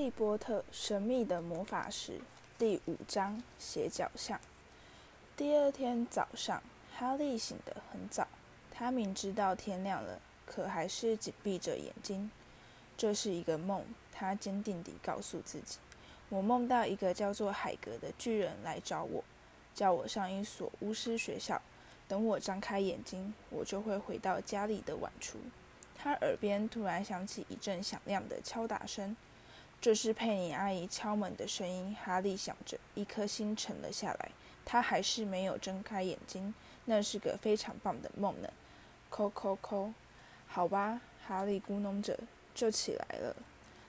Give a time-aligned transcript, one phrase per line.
[0.00, 2.22] 利波特：神秘的魔法石
[2.56, 4.40] 第五章斜角巷。
[5.36, 6.62] 第二天早上，
[6.96, 8.26] 哈利醒得很早。
[8.70, 12.30] 他明知道天亮了，可还是紧闭着眼睛。
[12.96, 15.76] 这是一个梦，他坚定地告诉自己
[16.30, 19.22] ：“我梦到一个叫做海格的巨人来找我，
[19.74, 21.60] 叫我上一所巫师学校。
[22.08, 25.36] 等我张开眼睛，我就会回到家里的晚厨。”
[25.94, 29.14] 他耳边突然响起一阵响亮的敲打声。
[29.80, 31.96] 这是佩妮阿姨敲门的声音。
[32.04, 34.30] 哈利想着，一颗心沉了下来。
[34.64, 36.52] 他还是没有睁开眼睛。
[36.84, 38.48] 那是个非常棒的梦呢。
[39.10, 39.92] 叩叩叩，
[40.46, 42.18] 好吧，哈利咕哝着
[42.54, 43.34] 就起来了。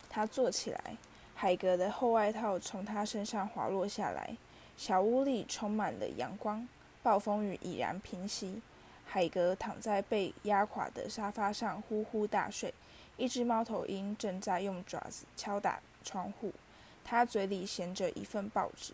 [0.09, 0.95] 他坐起来，
[1.35, 4.37] 海格的厚外套从他身上滑落下来。
[4.77, 6.67] 小屋里充满了阳光，
[7.03, 8.61] 暴风雨已然平息。
[9.05, 12.73] 海格躺在被压垮的沙发上，呼呼大睡。
[13.21, 16.51] 一只猫头鹰正在用爪子敲打窗户，
[17.03, 18.93] 它嘴里衔着一份报纸。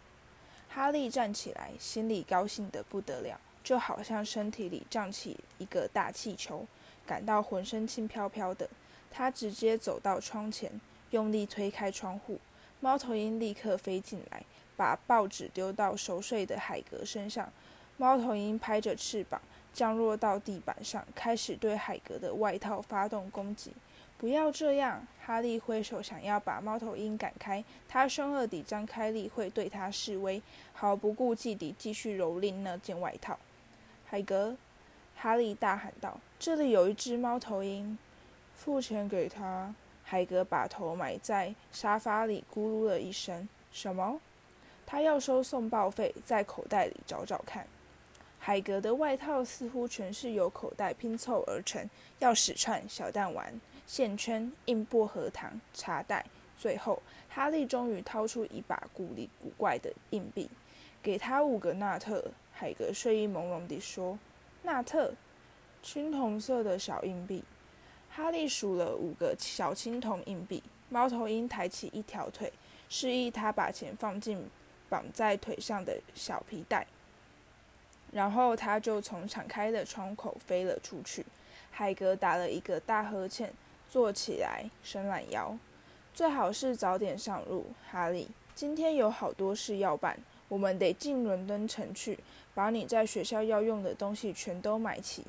[0.68, 6.68] 哈利站起来，心里高兴得不得了，就好像身体里胀起一个大气球，
[7.06, 8.70] 感到浑身轻飘飘的。
[9.10, 10.82] 他直接走到窗前，
[11.12, 12.38] 用力推开窗户，
[12.82, 14.44] 猫头鹰立刻飞进来，
[14.76, 17.50] 把报纸丢到熟睡的海格身上。
[17.96, 19.42] 猫头鹰拍着翅膀，
[19.74, 23.72] 降落到地板上，开始对海格的外套发动攻击。
[24.18, 25.06] 不要这样！
[25.24, 27.64] 哈利挥手，想要把猫头鹰赶开。
[27.88, 30.42] 他凶恶地张开利会，对他示威，
[30.74, 33.38] 毫不顾忌地继续蹂躏那件外套。
[34.06, 34.56] 海格，
[35.16, 37.98] 哈利大喊道：“这里有一只猫头鹰，
[38.56, 44.20] 付钱给他。”海格把头埋在沙发里，咕噜了一声：“什么？”
[44.88, 47.68] 他要收送报费，在口袋里找找看。
[48.40, 51.90] 海格的外套似乎全是由口袋拼凑而成，
[52.22, 53.60] 钥匙串、小弹丸。
[53.88, 56.26] 线圈、硬薄荷糖、茶袋，
[56.60, 60.50] 最后，哈利终于掏出一把古里古怪的硬币，
[61.02, 62.32] 给他五个纳特。
[62.52, 64.20] 海格睡意朦胧地说
[64.64, 65.14] ：“纳特，
[65.82, 67.44] 青铜色的小硬币。”
[68.12, 70.62] 哈利数了五个小青铜硬币。
[70.90, 72.52] 猫头鹰抬起一条腿，
[72.90, 74.50] 示意他把钱放进
[74.90, 76.88] 绑在腿上的小皮带，
[78.12, 81.26] 然后他就从敞开的窗口飞了出去。
[81.70, 83.54] 海格打了一个大呵欠。
[83.90, 85.58] 坐起来，伸懒腰，
[86.14, 88.28] 最好是早点上路，哈利。
[88.54, 92.20] 今天有好多事要办，我们得进伦敦城去，
[92.54, 95.24] 把你在学校要用的东西全都买齐。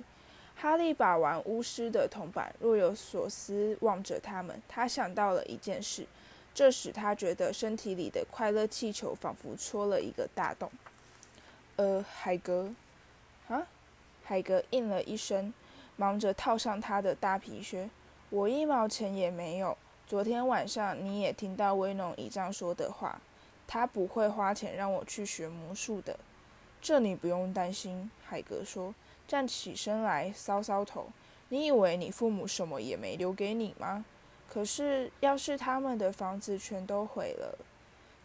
[0.57, 4.61] 哈利把玩巫师的铜板，若有所思望着他们。
[4.67, 6.05] 他想到了一件事，
[6.53, 10.69] 这使他觉得身体里的快乐气球仿佛戳了一个大洞。
[11.77, 12.75] 呃，海格，
[13.47, 13.63] 啊，
[14.25, 15.55] 海格应了一声，
[15.95, 17.89] 忙着套上他的大皮靴。
[18.31, 19.77] 我一毛钱也没有。
[20.07, 23.21] 昨天晚上你也听到威农姨丈说的话，
[23.67, 26.19] 他不会花钱让我去学魔术的。
[26.81, 28.95] 这你不用担心，海格说，
[29.27, 31.07] 站起身来搔搔头。
[31.49, 34.05] 你以为你父母什么也没留给你吗？
[34.49, 37.59] 可是要是他们的房子全都毁了，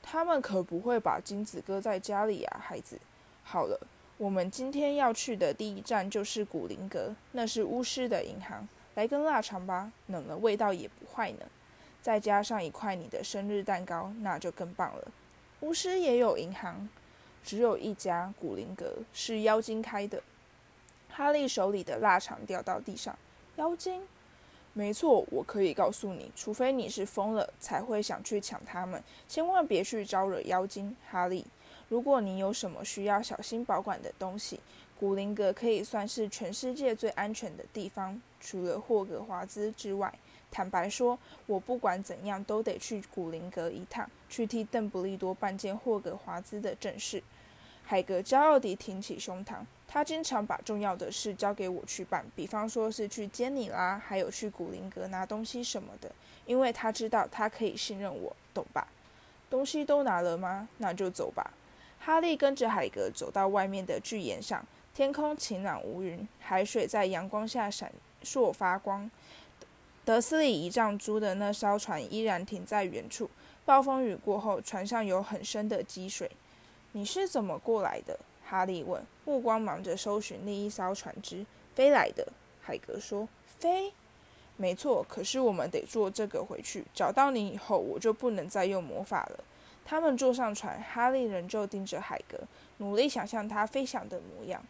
[0.02, 3.00] 他们可不会把金子搁在家里呀，孩子。
[3.44, 3.80] 好了，
[4.18, 8.68] 我们今天要去的第一站就是古灵阁，那是巫师的银行。
[8.96, 11.46] 来根腊肠吧，冷了味道也不坏呢。
[12.02, 15.12] 再加上一块你的生日蛋糕，那就更棒了。
[15.62, 16.90] 巫师也有银行，
[17.44, 20.22] 只有一家古灵阁是妖精开的。
[21.09, 23.18] 哈利手里的腊肠掉到地上。
[23.56, 24.02] 妖精？
[24.74, 29.02] 没错，我可以告诉你，除非你是疯了，才会想去抢他们。
[29.28, 31.46] 千万别去招惹妖精，哈利。
[31.88, 34.60] 如果你有什么需要小心保管的东西，
[35.03, 38.22] 古灵阁可以算是全世界最安全的地方。
[38.40, 40.14] 除了霍格华兹之外，
[40.50, 47.22] 坦白说，我不管怎样都得去古灵阁一趟，去替邓布利多办件霍格华兹的正事。
[47.84, 56.09] 海格骄傲地挺起胸膛，他经常把重要的事交给我去办，比方说是去接你啦，还有去古灵阁拿东西什么的，
[56.46, 58.88] 因为他知道他可以信任我，懂吧？
[59.50, 60.69] 东西都拿了吗？
[60.78, 61.51] 那就走吧。
[62.00, 67.92] 哈利跟着海格走到外面的巨岩上，天空晴朗无云，海水在阳光下闪。
[68.24, 69.10] 烁发光。
[70.06, 73.28] 德斯里一丈租的那艘船依然停在原处。
[73.66, 76.30] 暴风雨过后，船上有很深的积水。
[76.92, 78.19] 你是怎么过来的？
[78.45, 81.44] 哈利问，目光忙着搜寻另一艘船只。
[81.74, 82.31] 飞来的，
[82.62, 83.28] 海格说。
[83.57, 83.92] 飞？
[84.57, 85.04] 没错。
[85.10, 86.86] 可是我们得坐这个回去。
[86.94, 89.44] 找到你以后，我就不能再用魔法了。
[89.84, 92.38] 他们坐上船，哈利仍旧盯着海格，
[92.78, 94.63] 努力想象他飞翔的模样。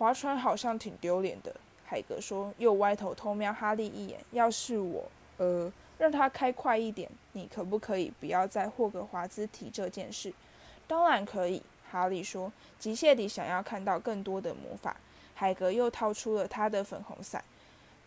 [0.00, 1.54] 划船好像挺丢脸的。
[1.84, 4.18] 海格说，又歪头偷瞄哈利一眼。
[4.30, 5.04] 要是我，
[5.36, 7.10] 呃，让他开快一点。
[7.32, 10.32] 你可不可以不要在霍格华兹提这件事？
[10.86, 14.96] 当然可以，哈利说，急切地想要看到更多的魔法。
[15.34, 17.44] 海格又掏出了他的粉红伞，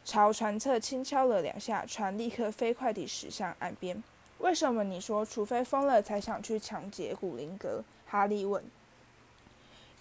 [0.03, 4.03] 朝船侧轻敲了两下，船立刻飞快地驶向岸边。
[4.39, 7.83] 为什么你说除非疯了才想去抢劫古灵阁？
[8.07, 8.63] 哈利问。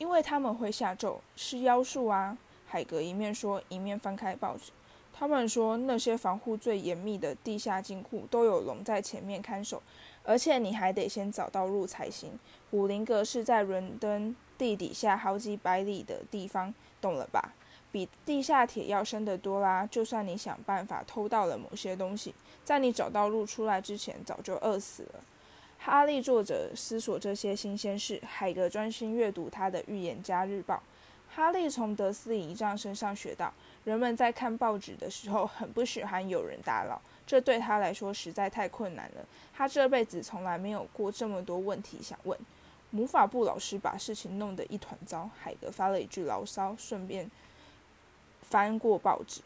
[0.02, 2.36] 因为他们会下咒，是妖术啊！
[2.66, 4.72] 海格一面说，一面翻开报纸。
[5.12, 9.80] 他们说那些防护最严密的地下金库都有龙在前面看守，
[10.24, 12.36] 而且你还得先找到路才行。
[12.68, 16.74] 古灵阁是在伦敦地底下好几百里的地方。
[17.00, 17.54] 懂了吧？
[17.92, 19.86] 比地下铁要深得多啦！
[19.88, 22.34] 就算你想办法偷到了某些东西，
[22.64, 25.20] 在你找到路出来之前，早就饿死了。
[25.84, 30.76] 哈利坐着思索这些新鲜事，海格专心阅读他的《预言家日报》。
[31.34, 33.52] 哈利从德斯里姨丈身上学到，
[33.82, 39.26] 人们在看报纸的时候很不喜欢有人打扰，这对他来说实在太困难了。
[39.52, 42.38] 他这辈子从来没有过这么多问题想问。
[42.90, 47.28] 魔法部老师把事情弄得一团糟，海格发了一句牢骚，顺便
[48.42, 49.40] 翻过报纸。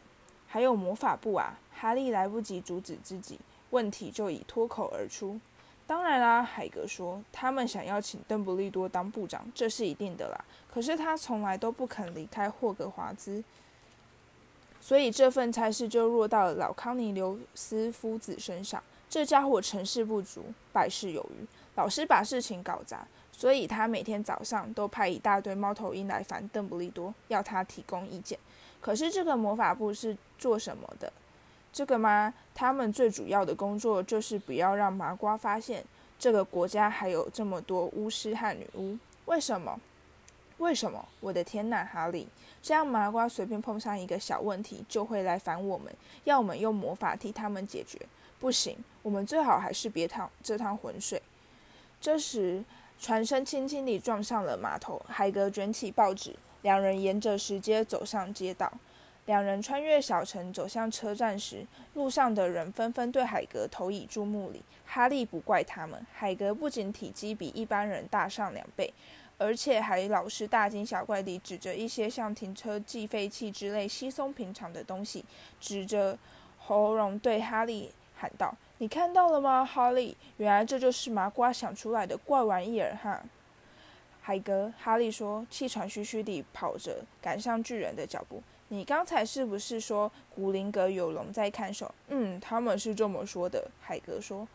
[0.46, 1.58] 还有魔法部啊！
[1.72, 3.38] 哈利来不及阻止自己，
[3.70, 5.40] 问题就已脱口而出。
[5.86, 10.44] 当然啦，海格说，他们想要请邓布利多当部长，这是一定的啦。
[10.68, 13.42] 可是他从来都不肯离开霍格华兹，
[14.80, 18.82] 所以这份差事就落到了老康尼留斯夫子身上。
[19.08, 21.46] 这家伙成事不足，败事有余，
[21.76, 23.06] 老是把事情搞砸。
[23.30, 28.36] 所以他每天早上都派一大堆猫头鹰来烦邓布利多，要他提供意见。
[28.80, 31.12] 可是这个魔法部是做什么的？
[31.76, 32.32] 这个吗？
[32.54, 35.84] 他们最主要的工作就是不要让麻瓜发现
[36.18, 38.96] 这个国家还有这么多巫师和女巫。
[39.26, 39.78] 为什么？
[40.56, 41.06] 为什么？
[41.20, 42.26] 我的天呐，哈利！
[42.62, 45.94] 这样麻瓜随便碰上一个小问题就会来烦我们，
[46.24, 48.00] 要我们用魔法替他们解决。
[48.40, 51.20] 不行，我们最好还是别趟这趟浑水。
[52.00, 52.64] 这时。
[52.98, 58.72] 船身轻轻地撞上了码头，海格卷起报纸，两人沿着石阶走上街道。
[59.26, 64.62] 两人穿越小城走向车站时，路上的人纷纷对海格投以注目礼。
[64.86, 68.94] 哈利不怪他们，海格不仅体积比一般人大上两倍，
[69.36, 75.24] 而且还老是大惊小怪地指着一些像停车计费器之类稀松平常的东西，
[75.60, 76.16] 指着
[76.60, 78.54] 喉咙对哈利喊道。
[78.78, 80.16] 你看到了吗，哈利？
[80.36, 83.20] 原来这就是麻瓜想出来的怪玩意儿哈！
[84.22, 88.40] 海格，哈利说，气喘吁吁地跑着赶上巨人的脚步。
[88.68, 91.94] 你刚才是不是说古灵阁有龙在看守？
[92.08, 93.70] 嗯，他们是这么说的。
[93.80, 94.46] 海格说：“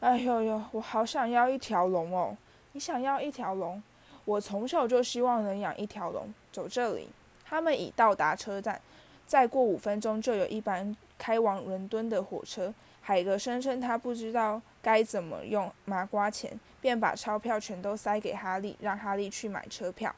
[0.00, 2.36] 哎呦呦，我好想要一条龙哦！
[2.72, 3.82] 你想要一条龙？
[4.24, 6.32] 我从小就希望能养一条龙。
[6.52, 7.08] 走这里。”
[7.44, 8.78] 他们已到达车站，
[9.26, 12.72] 再过五分钟就有一班开往伦敦的火车。
[13.00, 20.14] 海格声称他不知道该怎么用麻瓜钱，便把钞票全都塞给哈利，让哈利去买车票。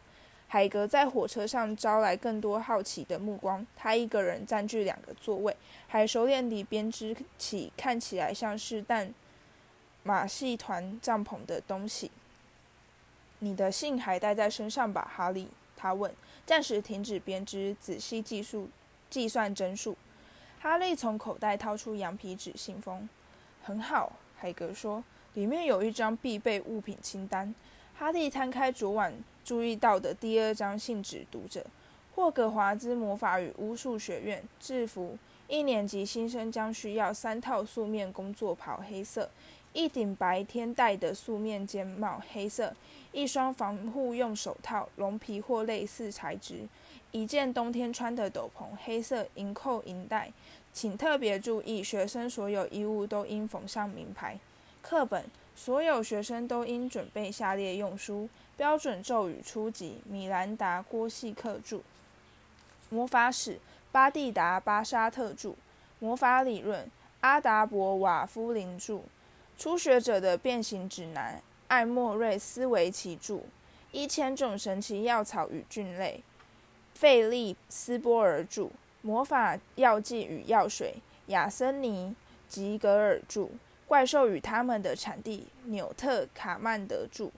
[0.53, 3.65] 海格在火车上招来更多好奇的目光。
[3.77, 5.57] 他一个人占据两个座位，
[5.87, 9.15] 还熟练地编织起看起来像是但
[10.03, 12.11] 马戏团帐篷的东西。
[13.39, 15.47] 你的信还带在身上吧，哈利？
[15.77, 16.13] 他问。
[16.45, 18.69] 暂时停止编织，仔细计数
[19.09, 19.97] 计算针数。
[20.59, 23.09] 哈利从口袋掏出羊皮纸信封，
[23.63, 25.05] 很好，海格说，
[25.35, 27.55] 里面有一张必备物品清单。
[27.97, 29.15] 哈利摊开昨晚
[29.51, 31.67] 注意到的第二张信纸，读者：
[32.15, 39.29] 霍格华兹魔法与巫术学院制服，一年级新生将需要三套素面工作袍，黑色；
[39.73, 42.73] 一顶白天戴的素面尖帽，黑色；
[43.11, 46.69] 一双防护用手套，绒皮或类似材质。
[47.11, 50.33] 一件冬天穿的斗篷，黑色银扣银带，
[50.73, 54.39] 请特别注意，学生所有衣物都应缝上名牌。
[54.81, 61.81] 课本，所有学生都应准备下列用书：标准咒语初级，米兰达·郭西克著；
[62.89, 63.59] 魔法史，
[63.93, 65.55] 巴蒂达·巴沙特著；
[65.99, 66.91] 魔法理论，
[67.21, 69.01] 阿达伯·瓦夫林著；
[69.59, 73.41] 初学者的变形指南，艾莫瑞斯维奇著；
[73.93, 76.23] 一千种神奇药草与菌类。
[76.95, 78.63] 费利斯波尔著
[79.03, 80.95] 《魔法药剂与药水》，
[81.33, 82.15] 亚森尼
[82.49, 83.43] 吉格尔著
[83.91, 87.25] 《怪兽与他们的产地》，纽特卡曼德著《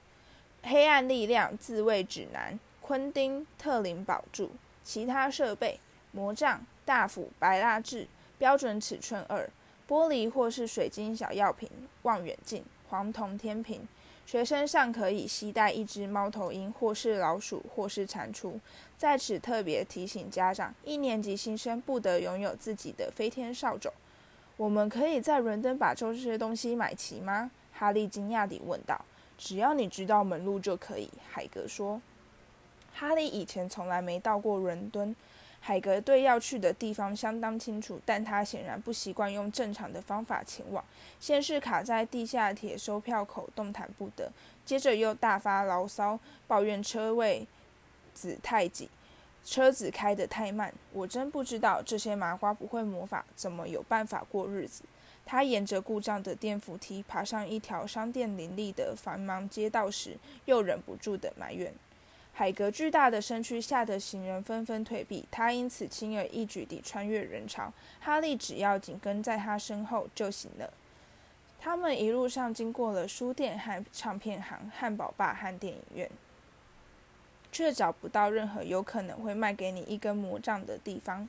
[0.63, 4.51] 黑暗力量自卫指南》，昆汀特林堡著。
[4.85, 5.81] 其他设备：
[6.11, 8.07] 魔杖、大斧、白蜡质、
[8.37, 9.49] 标准尺寸二、
[9.89, 11.71] 玻璃或是水晶小药瓶、
[12.03, 13.89] 望远镜、黄铜天平。
[14.27, 18.61] 学生尚可以携带一只猫头鹰，或是老鼠，或是蟾蜍。
[18.99, 23.91] 在此特别提醒家长：一年级新生不得拥有自己的飞天扫帚。
[24.63, 27.51] 我们可以在伦敦把这些东西买齐吗？
[27.73, 29.05] 哈利惊讶地问道。
[29.37, 32.01] 只要你知道门路就可以，海格说。
[32.95, 35.17] 哈利以前从来没到过伦敦，
[35.59, 40.85] 海格对要去的地方相当清楚，但他显然不习惯用正常的方法前往。
[41.19, 44.31] 先是卡在地下铁收票口动弹不得，
[44.65, 46.17] 接着又大发牢骚，
[46.47, 47.45] 抱怨车位
[48.15, 48.89] 子太挤，
[49.45, 50.73] 车子开得太慢。
[50.93, 54.85] 我真不知道这些麻瓜不会魔法，怎么有办法过日子。
[55.25, 61.73] 他沿着故障的电扶梯爬上一条商店林立的繁忙街道时，又忍不住的埋怨。
[62.35, 67.73] 海格巨大的身躯吓得行人纷纷退避，他因此轻而易举地穿越人潮。
[68.01, 70.73] 哈利只要紧跟在他身后就行了。
[71.61, 76.11] 他们一路上经过了书店和唱片行、汉堡霸和电影院，
[77.53, 81.29] 却找不到任何有可能会卖给你一根魔杖的地方。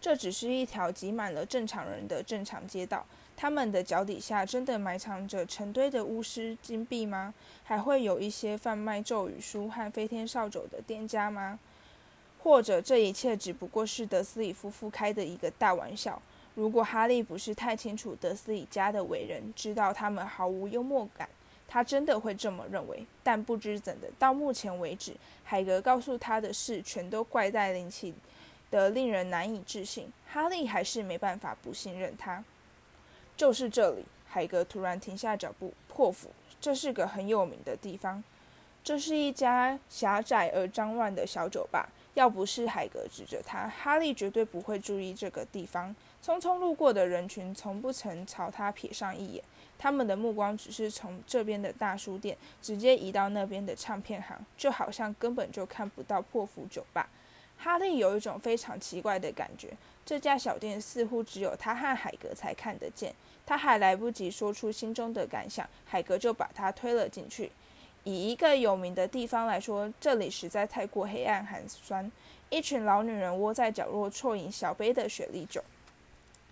[0.00, 3.04] 这只是一条挤满了正常人的正常街道。
[3.36, 7.32] 他们的脚底下真的埋藏着成堆的巫师金币吗？
[7.64, 11.58] 还会有一些贩卖咒语书和飞天扫帚的店家吗？
[12.42, 16.20] 或者这一切只不过是德斯里夫妇开的一个大玩笑？
[16.54, 21.28] 如果哈利不是太清楚德斯里家的为人，知道他们毫无幽默感，
[21.72, 23.06] 他真的会这么认为。
[23.22, 28.12] 但不知怎的，到目前为止，海格告诉他的事全都怪在林奇
[28.70, 30.12] 的，令人难以置信。
[30.30, 32.44] 哈利还是没办法不信任他。
[33.34, 35.72] 就是这里，海格突然停下脚步。
[35.88, 36.28] 破釜，
[36.60, 38.22] 这是个很有名的地方。
[38.84, 41.88] 这是一家狭窄而脏乱的小酒吧。
[42.14, 45.96] 要不是海格指着他，哈利绝对不会注意这个地方。
[46.22, 49.42] 匆匆路过的人群从不曾朝他瞥上一眼，
[49.82, 57.08] 他们的目光只是从这边的大书店直接移到那边的唱片行，就好像根本就看不到破釜酒吧。
[57.58, 63.12] 哈利有一种非常奇怪的感觉，这家小店似乎只有他和海格才看得见。
[63.44, 67.50] 他还来不及说出心中的感想，海格就把他推了进去。
[68.04, 72.08] 以一个有名的地方来说，这里实在太过黑暗寒酸。
[72.50, 75.60] 一群老女人窝在角落啜饮小杯的雪莉酒，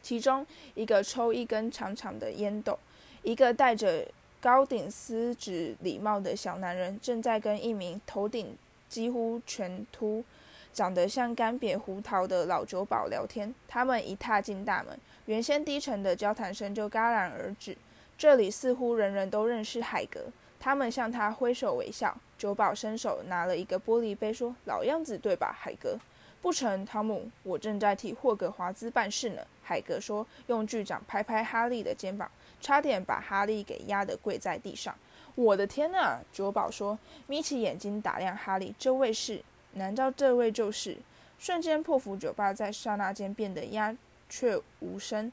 [0.03, 0.45] 其中
[0.75, 2.77] 一个抽一根长长的烟斗。
[3.23, 4.07] 一个戴着
[4.41, 8.57] 高顶丝质礼帽的小男人正在跟一名头顶
[8.89, 10.25] 几乎全秃、
[10.73, 13.55] 长得像干瘪胡桃的老酒保聊天。
[13.69, 14.99] 他们一踏进大门。
[15.27, 17.77] 原先低沉的交谈声就戛然而止。
[18.17, 20.25] 这里似乎人人都认识海格，
[20.59, 22.17] 他们向他挥手微笑。
[22.37, 25.99] 酒保伸手拿了一个玻璃杯，说：“老样子，对吧，海格
[26.41, 34.95] ？”“不成，汤姆，我正在替霍格华兹办事呢。”海格说，用巨掌拍拍哈利的肩膀，差点把哈利给压得跪在地上。
[35.35, 38.75] “我的天哪！”酒保说，眯起眼睛打量哈利。
[38.79, 39.43] “这位是？
[39.73, 40.99] 难道这位就是？”
[41.38, 43.97] 瞬间，破釜酒吧在刹那间变得鸦
[44.29, 45.33] 雀无声。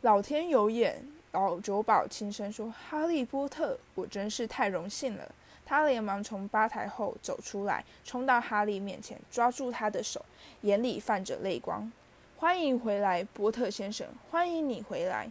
[0.00, 5.30] 老天有眼，老酒保轻声说：“哈利波特，我真是太荣幸了。”
[5.64, 10.24] 他连忙从吧台后走出来，冲到哈利面前，抓住他的手，
[10.62, 11.90] 眼里泛着泪光。
[12.36, 15.30] “欢迎回来，波特先生，欢迎你回来。”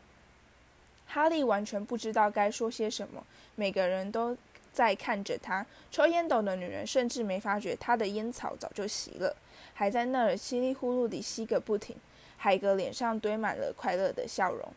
[1.13, 3.23] 哈利完全不知道该说些什么。
[3.53, 4.35] 每个人都
[4.71, 5.63] 在看着他。
[5.91, 9.35] 抽烟斗的女人甚至没发觉他的烟草早就熄了，
[9.75, 11.95] 还在那儿稀里呼噜地吸个不停。
[12.37, 14.67] 海格脸上堆满了快乐的笑容，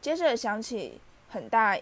[0.00, 1.76] 接着响起很大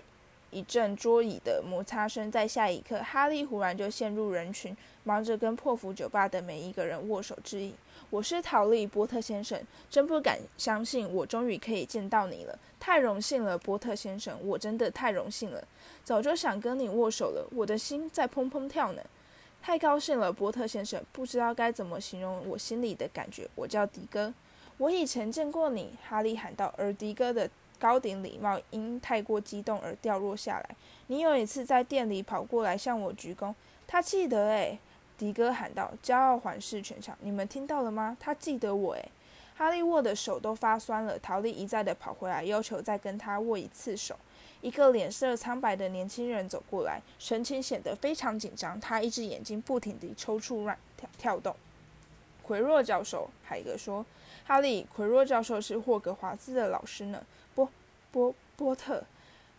[0.50, 2.32] 一阵桌椅的摩擦声。
[2.32, 4.74] 在下一刻，哈利忽然就陷入人群，
[5.04, 7.74] 忙着跟破釜酒吧的每一个人握手致意。
[8.10, 9.60] 我是陶利波特先生，
[9.90, 15.62] 真不敢相信我终于可以见到你了，太荣幸了，波特先生，我真的太荣幸了，
[16.02, 19.02] 早就想跟你握手了，我的心在砰砰跳呢。
[19.60, 23.46] 太高兴了，波特先生，不知道该怎么形容我心里的感觉。
[23.54, 24.32] 我叫迪哥。
[24.78, 30.76] 我以前见过你，哈利喊道，而迪哥的高顶礼帽因太过激动而掉落下来。
[31.08, 33.52] 你有一次在店里跑过来向我鞠躬，
[33.86, 34.78] 他记得诶。
[35.18, 37.18] 迪哥喊道，骄傲环视全场。
[37.20, 38.16] 你们听到了吗？
[38.20, 39.10] 他记得我诶。
[39.56, 41.18] 哈利握的手都发酸了。
[41.18, 44.16] 陶丽一再的跑回来，要求再跟他握一次手。
[44.60, 48.78] 一个脸色苍白的年轻人走过来，神情显得非常紧张。
[48.80, 51.56] 他一只眼睛不停地抽搐、乱跳跳动。
[52.44, 54.06] 奎若教授，海格说。
[54.46, 57.22] 哈利，奎若教授是霍格华兹的老师呢。
[57.54, 57.68] 波
[58.12, 59.04] 波波特，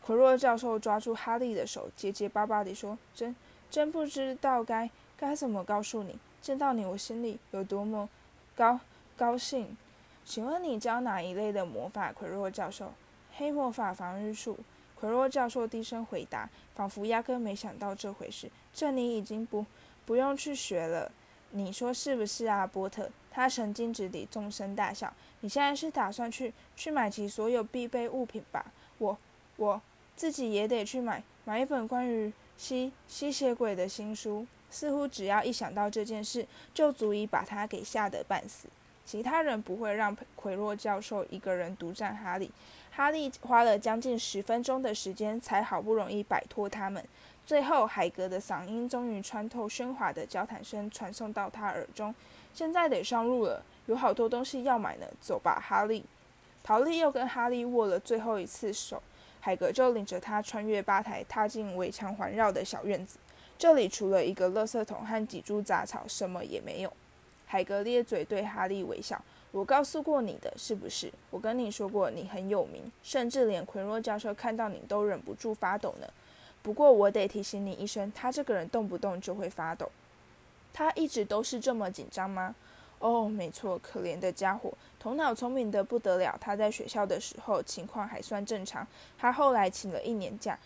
[0.02, 3.36] 奎若教授抓住哈利的手，结结巴巴地说：“真
[3.70, 8.08] 真不知道该该怎么告诉你，见到你我心里有多么
[8.56, 8.80] 高
[9.18, 9.76] 高兴。
[10.24, 12.94] 请问你教哪一类的魔法？”奎若教授，
[13.36, 14.58] 黑魔法防御术。
[14.96, 18.50] 奎若教授低声回答，仿佛压根没想到这回事。
[18.74, 19.66] 这你已经不
[20.06, 21.12] 不用去学了。
[21.52, 23.10] 你说是不是啊，波特？
[23.32, 25.14] 他神经质地纵声大笑。
[25.42, 28.72] 你现在是打算去去买齐所有必备物品吧？
[29.00, 29.18] 我
[29.58, 29.82] 我
[30.16, 34.46] 自己也得去买买一本关于吸吸血鬼的新书。
[34.70, 38.68] 似乎只要一想到这件事，就足以把他给吓得半死。
[39.06, 42.52] 其他人不会让奎洛教授一个人独占哈利。
[42.92, 47.04] 哈利花了将近十分钟的时间，才好不容易摆脱他们。
[47.46, 52.14] 最后，海格的嗓音终于穿透喧哗的交谈声，传送到他耳中。
[52.54, 55.08] 现在得上路了，有好多东西要买呢。
[55.20, 56.06] 走吧，哈利。
[56.62, 59.02] 陶丽又跟哈利握了最后一次手，
[59.40, 63.18] 海格就领着他穿越吧台，踏进围墙环绕的小院子。
[63.60, 66.94] 这里除了一个垃圾桶和几株杂草，什么也没有。
[67.46, 71.12] 海格咧嘴对哈利微笑：“我告诉过你的，是不是？
[71.30, 76.08] 我跟你说过你很有名，甚至连奎若教授看到你都忍不住发抖呢。”
[76.64, 79.92] 不过我得提醒你一声，他这个人动不动就会发抖。
[80.72, 82.56] 他一直都是这么紧张吗？
[83.00, 86.38] 哦，没错，可怜的家伙，头脑聪明的不得了。
[86.40, 88.88] 他在学校的时候情况还算正常。
[89.18, 90.58] 他后来请了一年假，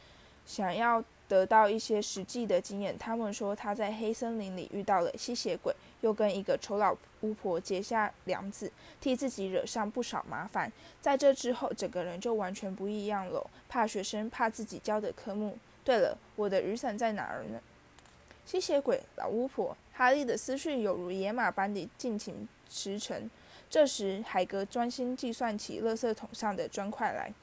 [0.45, 2.97] 想要得到一些实际的经验。
[2.97, 10.71] 他们说他在黑森林里遇到了吸血鬼，又跟一个丑老巫婆结下梁子，替自己惹上不少麻烦。
[11.01, 15.57] 在这之后，整个人就完全不一样了，怕学生，怕自己教的科目。
[15.83, 17.59] 对了，我的雨伞在哪儿呢？
[18.45, 23.29] 吸血鬼，老巫婆，哈利的思绪犹如野马般地尽情驰骋。
[23.69, 27.33] 这时，海格专心计算起垃圾桶上的砖块来，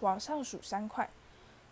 [0.00, 1.08] 往上数三块，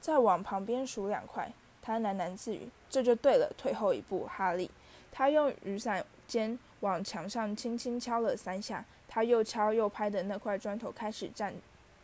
[0.07, 1.51] 再往旁边数两块。
[1.83, 4.71] 他喃喃自语：“这就对了。”退后一步，哈利。
[5.11, 11.53] 他用雨伞尖往墙上轻轻敲了三下，他又敲又拍的那块砖头开始颤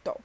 [0.02, 0.16] 抖。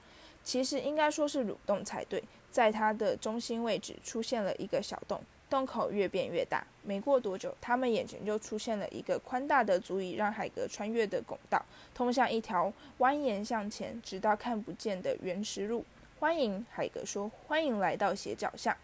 [0.44, 2.24] 其实应该说是蠕动才对。
[2.50, 6.66] 在它的中心位置出现了一个小洞，洞口越变越大。
[6.82, 15.86] 没过多久，他们眼前就出现了一个宽大的、足以让海格穿越的拱道，通向一条蜿蜒向前，直到看不见的原石路。
[16.20, 18.76] 欢迎，海格说：“欢迎来到斜角巷。”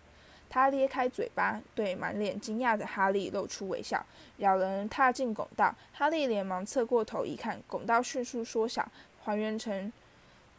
[0.50, 4.06] 他咧开嘴巴，对满脸惊讶的哈利露出微笑。
[4.38, 8.88] 两人踏进拱道，哈利连忙侧过头一看，拱道迅速缩小，
[9.24, 9.92] 还原成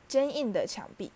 [0.09, 1.12] 坚硬的墙壁。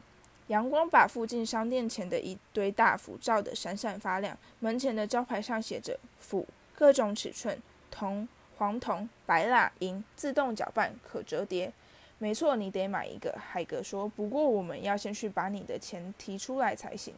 [0.46, 8.28] 阳光把附近商店前的一堆大幅照得闪闪发亮，门前的招牌上写着“斧”，各种尺寸，铜、
[8.59, 11.72] 黄铜、白蜡、银，自动搅拌，可折叠。
[12.18, 13.33] 没错，你得买一个。
[13.38, 17.14] 海格说：“不过我们要先去把你的钱提出来才行。”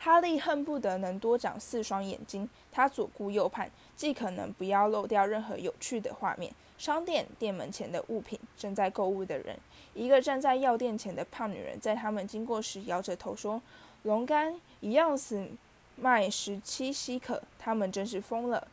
[0.00, 6.52] 哈利恨不得能多长四双眼睛，他左顾右盼，既可能不要漏掉任何有趣的画面。
[6.76, 9.56] 商店店门前的物品，正在购物的人。
[9.94, 13.62] 一个站在药店前的胖女人，在他们经过时摇着头说
[14.02, 15.46] ：“龙肝一样死
[15.94, 18.66] 卖十七西克，他们真是疯了。”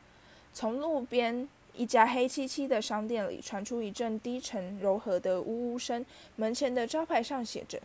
[0.52, 1.48] 从路边
[1.80, 6.06] 一家黑漆漆的商店里传出一阵低沉柔和的呜呜声。
[6.36, 7.80] 门前的招牌上写着：“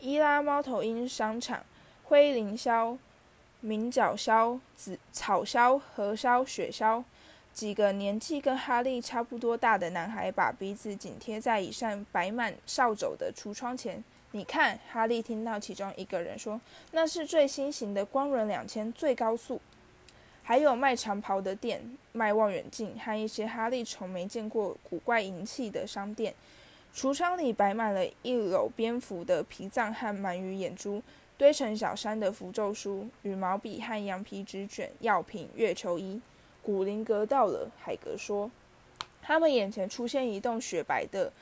[0.00, 1.64] 伊拉猫头鹰商场，
[2.02, 2.98] 灰林霄、
[3.60, 7.04] 明角霄、紫草霄、河霄、雪霄。”
[7.54, 14.02] 几个年纪跟哈利差不多大的男孩把鼻子紧贴在一扇摆满扫帚的橱窗前。
[14.32, 19.60] 你看，哈利听到其中一个人说：“那是最新型的光轮两千最高速。”
[20.48, 21.82] 还有卖长袍的店，
[22.12, 26.32] 卖望远镜和一些哈利从没见过古怪银器的商店。
[26.94, 31.02] 橱窗里摆满了一篓蝙蝠的皮藏和鳗鱼眼珠，
[31.36, 36.20] 堆成小山的符咒书、羽毛笔和羊皮纸卷、药品、月球衣。
[36.62, 38.48] 古灵阁到了，海格说。
[39.20, 41.32] 他们眼前出现一栋雪白的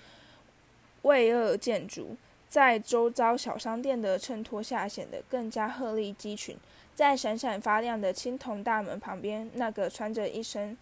[1.02, 2.16] 巍峨建筑，
[2.48, 6.56] 在周遭小商店的衬托下，显得更加鹤立鸡群。
[6.94, 10.76] 在闪闪发亮的青铜大门旁边，那个穿着一身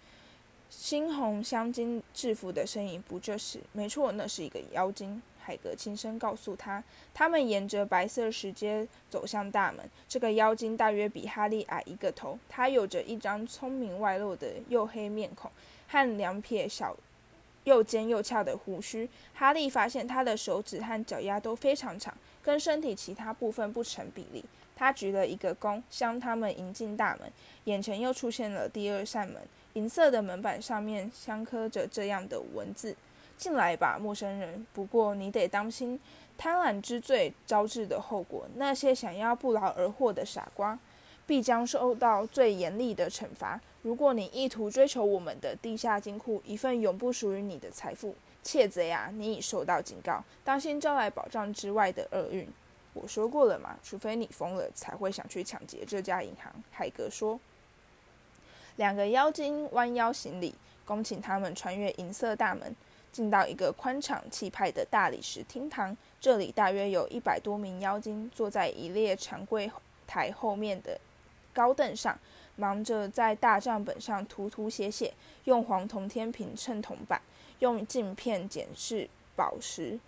[0.71, 3.61] 猩红镶金制服的身影，不就是？
[3.73, 5.21] 没错，那是一个妖精。
[5.45, 9.85] 海格轻声告诉他：“他们沿着白色石阶走向大门。
[10.09, 15.51] 这个妖精大约比哈利矮一个头，他有着一张聪明外露的黝黑面孔
[15.89, 16.97] 和两撇小、
[17.65, 19.09] 又尖又翘的胡须。
[19.35, 24.45] 哈利发现他的手指和脚丫都非常长，跟身体其他部分不成比例。
[24.83, 27.33] 他举了一个弓，向他们迎进大门。
[27.67, 29.41] 眼前又出现了第二扇门，
[29.75, 32.97] 银色的门板上面镶刻着这样的文字。”
[33.39, 34.67] 进来吧，陌生人。
[34.73, 36.01] 不过你得当心
[36.37, 38.45] 贪婪之罪招致的后果。
[38.57, 40.77] 那些想要不劳而获的傻瓜，
[41.29, 43.61] 必将受到最严厉的惩罚。
[43.83, 52.49] 如果你意图追求我们的地下金库，一份永不属于你的财富，窃贼啊，你已受到警告，当心招来保障之外的厄运。
[52.95, 56.53] 我说过了嘛，除非你疯了，才会想去抢劫这家银行。
[56.71, 57.41] 海格说。
[58.77, 60.55] 两个妖精弯腰行礼，
[60.87, 62.75] 恭请他们穿越银色大门，
[63.13, 65.95] 进到一个宽敞气派的大理石厅堂。
[66.19, 69.71] 这里大约有一百多名妖精坐在一列长柜
[70.07, 70.99] 台后面的
[71.53, 72.19] 高凳上，
[72.57, 75.13] 忙着在大账本上涂涂写写，
[75.45, 77.21] 用黄铜天平称铜板，
[77.59, 79.99] 用镜片检视宝石。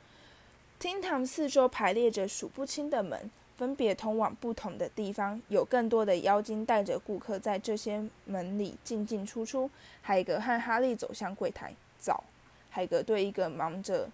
[0.84, 3.30] 厅堂四周排列着数不清的门。
[3.56, 9.70] 分别通往不同的地方，有更多的妖精带着顾客在这些门里进进出出。
[10.02, 12.24] 海格和哈利走向柜台，早。
[12.68, 14.10] 海格对一个忙着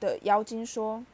[0.00, 1.04] 的妖精说：“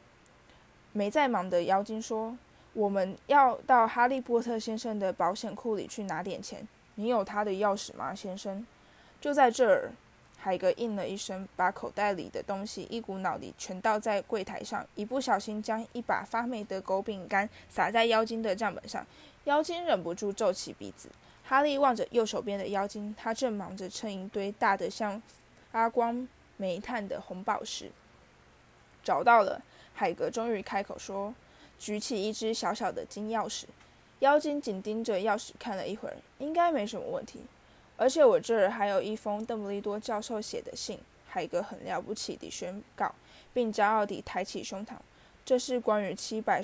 [0.93, 2.37] 没在忙的妖精说，
[2.71, 6.65] 我们要到哈利波特先生的保险库里去拿点钱。
[6.93, 8.65] 你有他的钥匙吗，先生？
[9.19, 9.91] 就在这儿。”
[10.45, 19.03] 海格应了一声，把口袋里的东西一股脑地全倒在柜台上，一不小心将一把发霉的狗饼干撒在妖精的账本上。
[19.45, 21.09] 妖精忍不住皱起鼻子。
[21.43, 25.19] 哈利望着右手边的妖精，他正忙着称一堆大的像
[25.71, 26.27] 发光
[26.57, 27.91] 煤炭的红宝石。
[29.03, 29.59] 找到了，
[29.95, 31.33] 海格终于开口说，
[31.79, 33.63] 举起一只小小的金钥匙。
[34.19, 37.41] 妖精紧盯着钥匙看了一会儿，应该没什么问题。
[37.97, 43.13] 而且我这儿还有一封邓布利多教授写的信，海格很了不起地宣告，
[43.53, 44.95] 并骄傲地抬起胸膛。
[45.45, 46.61] 这是关于七百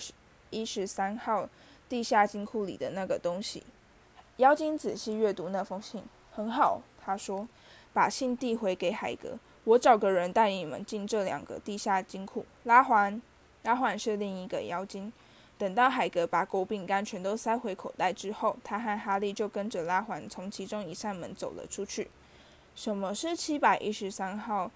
[0.49, 1.47] 一十三号
[1.87, 3.63] 地下金库里的那个东西。
[4.37, 7.47] 妖精仔细阅读那封信，很好，他说，
[7.93, 9.37] 把信递回给海格。
[9.63, 12.45] 我找个人带你们进这两个地下金库。
[12.63, 13.21] 拉环，
[13.63, 15.13] 拉环是另一个妖精。
[15.61, 22.09] 等到海格把狗饼干全都塞回口袋之后，他和哈利就跟着拉环从其中一扇门走了出去。
[22.73, 24.71] 什么是七百一十三号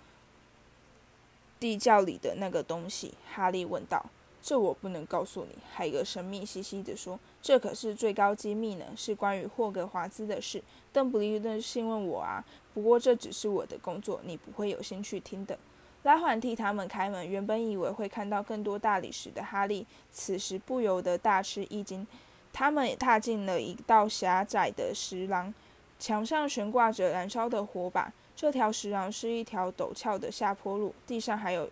[1.59, 3.15] 地窖里的那个东西？
[3.33, 4.05] 哈利问道。
[4.43, 7.19] 这我不能告诉你，海格神秘兮兮地说。
[7.41, 10.61] 这可是最高机密呢，是关于霍格华兹的事。
[10.93, 12.45] 邓布利多信问我啊，
[12.75, 15.57] 不过这只是我的工作，你不会有兴趣听的。
[16.05, 22.05] 拉环替他们开门，原本以为会看到更多大理石的哈利，此时不由得大吃一惊。
[22.53, 25.51] 他们踏进了一道狭窄的石廊，
[25.97, 28.13] 墙上悬挂着燃烧的火把。
[28.35, 31.67] 这条石廊是一条陡峭的下坡路，地上还有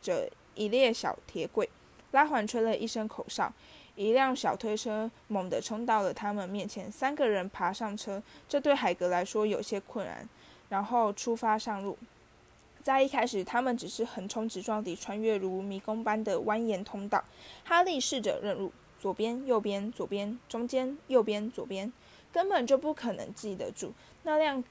[0.00, 1.68] 着一列小铁轨。
[2.12, 3.52] 拉环吹了一声口哨，
[3.96, 6.88] 一辆小推车猛地冲到了他们面前。
[6.92, 10.28] 三个人爬上车，这对海格来说有些困难，
[10.68, 11.98] 然后出发上路。
[12.82, 17.22] 在一开始，他们只是横冲直撞地穿越如迷宫般的蜿蜒通道。
[17.64, 21.92] 哈利试着认路，左边、右边、左边、中间、右边、左边，
[22.32, 23.92] 根本就不可能记得住。
[24.24, 24.62] 那辆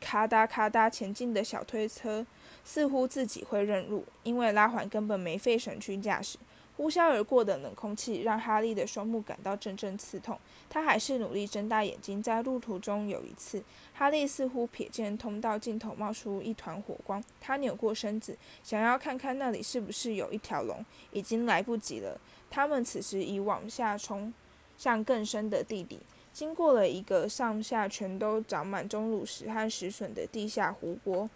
[0.00, 2.26] 咔嗒咔嗒前进的小推车
[2.64, 6.38] 似乎自己会认路，因为拉环根本没费神去驾驶。
[6.76, 10.36] 呼啸而过的冷空气让哈利的双目感到阵阵刺痛，
[10.68, 12.20] 他还是努力睁大眼睛。
[12.22, 20.84] 在路途中，有一次，哈利似乎瞥见通道尽头冒出一团火光，他扭过身子，想要看看那里是不是有一条龙。
[21.12, 24.34] 已经来不及了，他们此时已往下冲
[24.76, 26.00] 向更深的地底，
[26.32, 31.30] 经过了一个上下全都长满钟乳石和石笋的地下湖泊。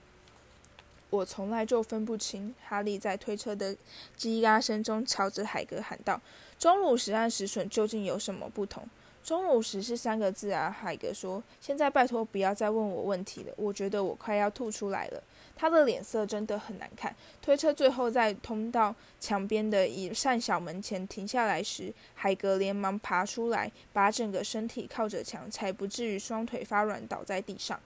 [1.10, 2.54] 我从来就分不清。
[2.66, 3.76] 哈利在推车的
[4.18, 6.20] 叽呀声中朝着海格喊道
[6.58, 8.86] ：“钟乳石和石笋究竟有什么不同
[9.24, 11.42] ？”“钟乳石是三个字啊。”海格说。
[11.60, 15.22] “现在拜托不要再问我问题了，我觉得我快要吐出来了。”
[15.56, 17.12] 他的脸色真的很难看。
[17.42, 27.78] 推车最后在通道墙边的一扇小门前停下来时，海格连忙爬出来，把整个身体靠着墙，才不至于双腿发软倒在地上。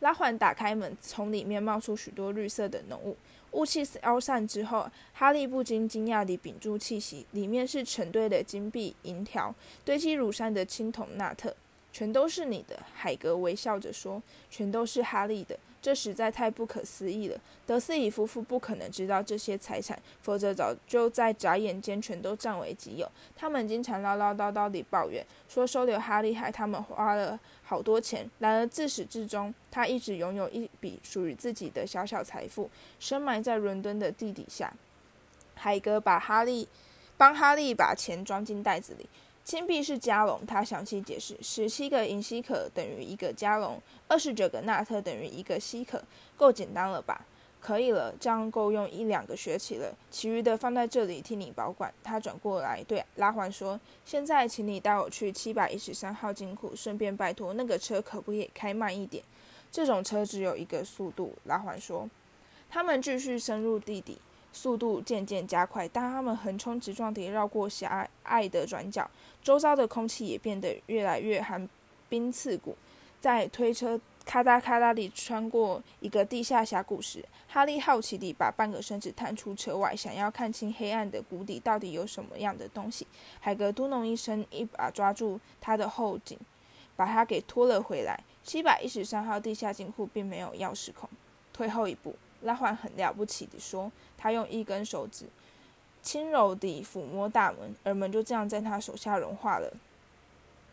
[0.00, 3.16] 拉环打开门，从里面冒出许多绿色的浓雾。
[3.52, 9.54] 雾气消散之后，哈利不禁惊讶地屏住气息，里面是成堆的金币、银条，
[9.84, 11.56] 堆积如山的青铜纳特。
[11.90, 14.22] 全都是你的，海格微笑着说。
[14.50, 15.58] 全都是哈利的。
[15.86, 17.40] 这实在太不可思议了。
[17.64, 23.08] 德斯里夫妇不可能知道这些财产，否则早就在眨眼间全都占为己有。
[23.36, 28.28] 他们经常唠唠叨叨地抱怨，说收留哈利害他们花了好多钱。
[28.40, 32.68] 然而自始至终，他一直拥有一笔属于自己的小小财富，
[32.98, 34.74] 深埋在伦敦的地底下。
[35.54, 36.66] 海格把哈利
[37.16, 39.08] 帮哈利把钱装进袋子里。
[39.46, 46.02] 金币是加龙，他详细解释：十七个银西可等于一个加龙，二十九个纳特等于一个西可，
[46.36, 47.24] 够简单了吧？
[47.60, 49.94] 可以了，这样够用一两个学期了。
[50.10, 51.94] 其余的放在这里替你保管。
[52.02, 59.22] 他转过来对拉环说：“现在，请你带我去七百一十三号金库，顺便拜托那个车可不可以开慢一点？
[59.70, 62.10] 这种车只有一个速度。”拉环说。
[62.68, 64.18] 他们继续深入地底。
[64.56, 69.08] 速度渐渐加快，当他们横冲直撞地绕过狭隘的转角，
[69.42, 71.68] 周遭的空气也变得越来越寒
[72.08, 72.74] 冰刺骨。
[73.20, 83.06] 在推车咔嗒咔嗒地穿过一个地下峡谷时，哈利好奇地把半个身子探出车外，想要看清黑暗的谷底到底有什么样的东西。
[83.40, 86.38] 海格嘟哝一声，一把抓住他的后颈，
[86.96, 88.18] 把他给拖了回来。
[88.42, 91.10] 七百一十三号地下金库并没有钥匙孔。
[91.52, 95.26] 退后一步，拉环很了不起地说：“他用一根手指
[96.02, 99.72] 轻柔地抚摸大门，而门就这样在他手下融化了。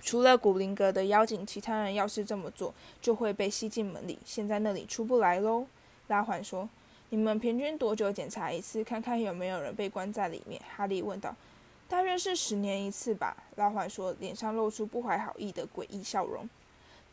[0.02, 5.66] 除了古灵阁的妖精，其他人要是这么做，就会被吸进门里，陷在那里出不来喽。”
[6.08, 6.68] 拉环说
[7.10, 11.34] ：“你们平均多久检查一次，看看有没有人被关在里面？”哈利问道。
[11.88, 16.48] “大约是十年一次吧。”拉环说，脸上露出不怀好意的诡异笑容。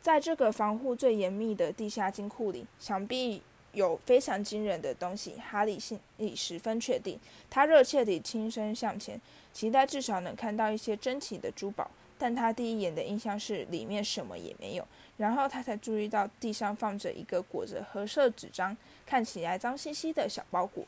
[0.01, 3.43] 在这个防护最严密的地下金库里，想必。
[3.72, 7.18] 有非常惊人的东西，哈利心里十分确定。
[7.48, 9.20] 他热切地轻身向前，
[9.52, 11.90] 期待至少能看到一些珍奇的珠宝。
[12.18, 14.87] 但他第一眼的印象是里面什么也没有。
[15.16, 20.85] 然后他才注意到地上放着一个裹着褐色纸张、看起来脏兮兮的小包裹。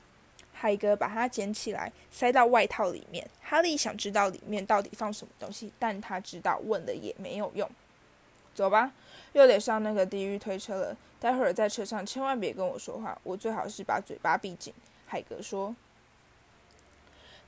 [0.52, 3.26] 海格把它捡起来，塞到外套里面。
[3.40, 7.68] 哈利想知道里面到底放什么东西，但他知道问了也没有用。
[8.54, 8.92] 走吧，
[9.32, 10.96] 又得上那个地狱推车了。
[11.20, 14.72] 待会儿在车上千万别跟我说话，我最好是把嘴巴闭紧。”
[15.06, 15.74] 海格说。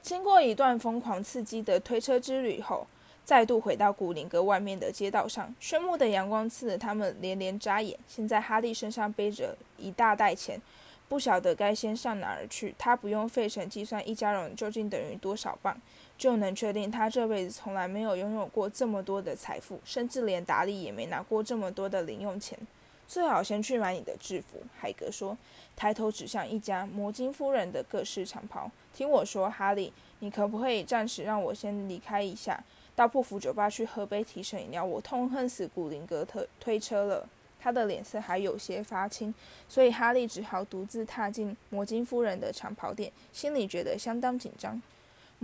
[0.03, 2.87] 经过一段疯狂刺激的推车之旅后，
[3.25, 7.99] 再度回到古灵阁外面的街道上，炫目的阳光刺得他们连连眨眼。
[8.07, 10.61] 现在哈利身上背着一大袋钱，
[11.09, 12.75] 不晓得该先上哪儿去。
[12.79, 15.81] 他不用费神计算一家人究竟等于多少磅，
[16.17, 22.59] 就能确定他这辈子从来没有拥有过这么多的财富，甚至连达利也没拿过这么多的零用钱。
[23.07, 25.37] 最好先去买你的制服，海格说，
[25.77, 28.71] 抬头指向一家魔晶夫人的各式长袍。
[28.95, 32.65] 听我说，哈利，你可不可以暂时让我先离开一下，
[32.97, 34.83] 到布福酒吧去喝杯提神饮料？
[34.83, 37.29] 我痛恨死古灵格特推车了。
[37.61, 39.35] 他的脸色还有些发青，
[39.69, 44.81] 所以哈利只好独自踏进魔晶夫人的长袍店，心里觉得相当紧张。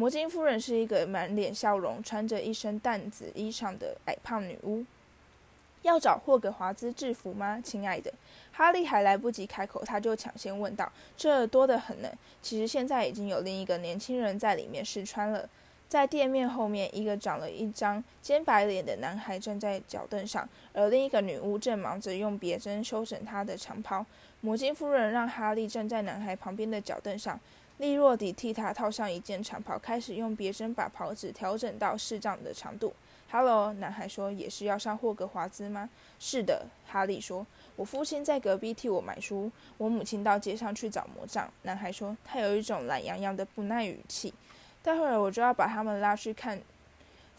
[0.00, 4.82] 魔晶夫人是一个满脸笑容、穿着一身淡紫衣裳的矮胖女巫。
[5.82, 8.10] 要找霍格华兹制服吗，亲爱的？
[8.50, 12.08] 哈利还来不及开口，他就抢先问道：“这多得很呢。
[12.40, 15.46] 其实现在已经有另一个年轻人在里面试穿了。
[15.86, 24.06] 在店面后面，一个长了一张尖白脸的男孩站在脚凳上，而另一个女巫正忙着用别针修整他的长袍。
[24.40, 27.38] 魔镜夫人让哈利站在男孩旁边的脚凳上，
[27.80, 32.94] 利落地替他套上一件长袍，开始用别针把袍子调整到适当的长度。”
[33.32, 35.88] Hello，男孩说：“也是要上霍格华兹吗
[36.20, 37.46] ？”“是的。”哈利说。
[37.76, 42.14] “我父亲在隔壁替我买书，我母亲到街上去找魔杖。”男孩说。
[42.22, 44.34] 他有一种懒洋洋的不耐语气。
[44.82, 46.60] 待会儿我就要把他们拉去看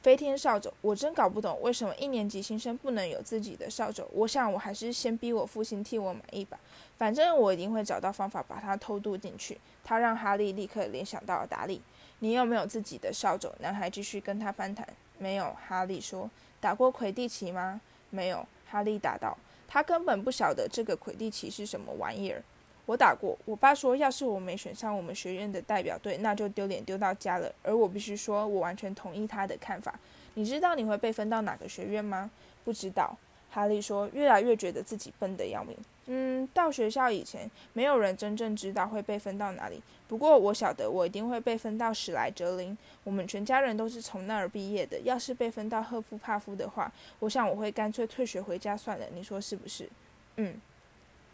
[0.01, 0.71] 飞天扫帚。
[0.81, 4.03] 我真搞不懂为什么一年级新生不能有自己的扫帚。
[4.11, 6.59] 我想我还是先逼我父亲替我买一把，
[6.97, 9.57] 反正我一定会找到方法把它偷渡进去。
[9.83, 11.81] 他让哈利立刻联想到了达利。
[12.19, 13.51] 你有没有自己的扫帚？
[13.59, 14.87] 男孩继续跟他攀谈。
[15.17, 16.29] 没有，哈利说。
[16.59, 17.81] 打过魁地奇吗？
[18.09, 19.37] 没有，哈利答道。
[19.67, 22.43] 他根本不晓得这个魁地奇是什么玩意儿。
[22.91, 23.37] 我打过。
[23.45, 27.49] 我爸说，要是我没选上我们学院的代表队，那就丢脸丢到家了。
[27.63, 29.97] 而我必须说，我完全同意他的看法。
[30.33, 32.29] 你知道你会被分到哪个学院吗？
[32.65, 33.15] 不知道。
[33.49, 35.77] 哈利说，越来越觉得自己笨得要命。
[36.07, 39.81] 嗯，到学校以前，没有人真正知道会被分到哪里。
[40.09, 42.77] 不过我晓得，我一定会被分到史莱哲林。
[43.05, 44.99] 我们全家人都是从那儿毕业的。
[45.05, 49.05] 要是被分到赫夫帕夫的话，我想我会干脆退学回家算了。
[49.13, 49.87] 你说是不是？
[50.35, 50.59] 嗯，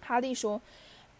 [0.01, 0.59] 哈利说，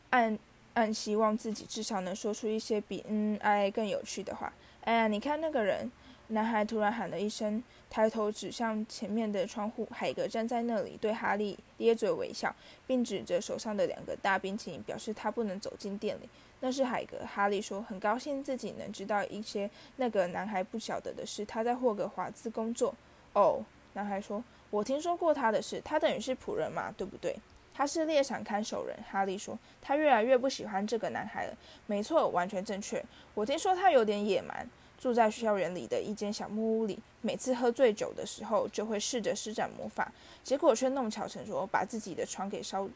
[0.09, 0.37] 暗
[0.73, 4.53] 暗希望自己至少能说出一些比嗯哎更有趣的话。
[4.81, 5.91] 哎呀，你看那个人。
[6.29, 9.87] 男孩突然喊了一声，抬头指向前面的窗户。
[9.89, 12.53] 海格站在那里，对哈利咧嘴微笑，
[12.85, 16.27] 并指着手上的两个大冰淇淋，表示他不能走进店里。
[16.59, 17.19] 那是海格。
[17.25, 21.45] 哈利说：“很高兴自己能知道一些那个男孩不晓得的事。
[21.45, 22.93] 他在霍格华兹工作。”
[23.31, 25.81] 哦，男孩说：“我听说过他的事。
[25.85, 27.33] 他等于是仆人嘛，对不对？”
[27.77, 28.97] 他是猎场看守人。
[29.07, 33.03] 哈利说：“他越来越不喜欢这个男孩了。”没错，完全正确。
[33.35, 34.67] 我听说他有点野蛮。
[34.97, 40.11] 住在校园里的一间小木屋里，每次喝醉酒的时候，就会试着施展魔法，
[40.43, 42.89] 结果却弄巧成拙，把自己的床给烧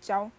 [0.00, 0.30] 焦。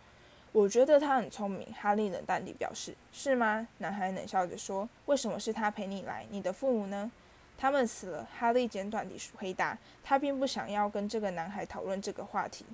[0.51, 2.95] 我觉得他很聪明，哈利冷淡地表示。
[3.13, 3.67] 是吗？
[3.77, 4.89] 男孩冷笑着说。
[5.05, 6.25] 为什么是他陪你来？
[6.31, 7.11] 你的父母呢？
[7.59, 8.27] 他们死了。
[8.35, 9.77] 哈利简短地回答。
[10.03, 12.65] 他并不想要跟这个男孩讨论这个话题。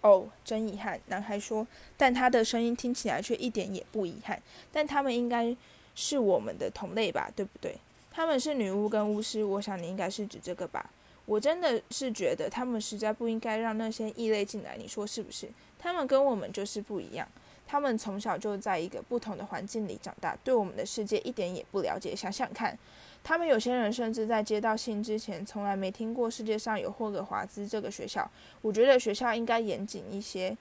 [0.00, 4.40] 哦，真遗憾，男孩说，但他的声音听起来却一点也不遗憾。
[4.72, 5.56] 但他们应该。
[5.98, 7.74] 是我们的同类吧，对不对？
[8.10, 10.90] 他们是女巫跟巫师，我想你应该是指这个吧。
[11.24, 15.48] 我真的是觉得他们实在不应该让那些异类进来，你说是不是？
[15.78, 17.26] 他们跟我们就是不一样，
[17.66, 22.14] 他们从小就在一个不同的环境里长大，对我们的世界一点也不了解。
[22.14, 22.78] 想想看，
[23.26, 28.30] 他们有些人甚至在接到信之前，从来没听过世界上有霍格华兹这个学校。
[28.62, 30.56] 我觉得学校应该严谨一些，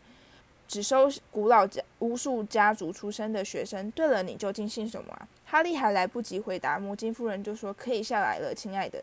[0.68, 3.92] 只收古老家巫术家族出身的学生。
[3.92, 5.28] 对了，你究竟姓什么啊？
[5.46, 9.00] 哈利还来不及回答，魔镜夫人就说：“可以下来了，亲爱的。”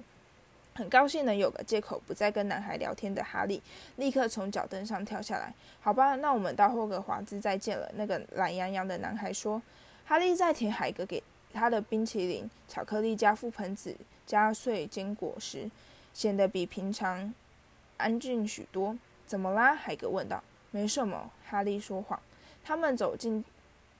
[0.74, 3.62] 很高兴能有个借口不再跟男孩聊天的哈利，
[3.94, 5.54] 立刻从脚凳上跳下来。
[5.80, 7.88] 好吧，那我们到霍格华兹再见了。
[7.94, 9.62] 那个懒洋洋的男孩说。
[10.04, 11.22] 哈利在填海格给
[11.52, 13.94] 他的冰淇淋、巧克力加覆盆子
[14.26, 15.70] 加碎坚果时，
[16.14, 17.32] 显得比平常
[17.96, 18.96] 安静许多。
[19.26, 19.74] 怎么啦？
[19.74, 20.42] 海格问道。
[20.70, 22.18] 没什么，哈利说谎。
[22.64, 23.44] 他们走进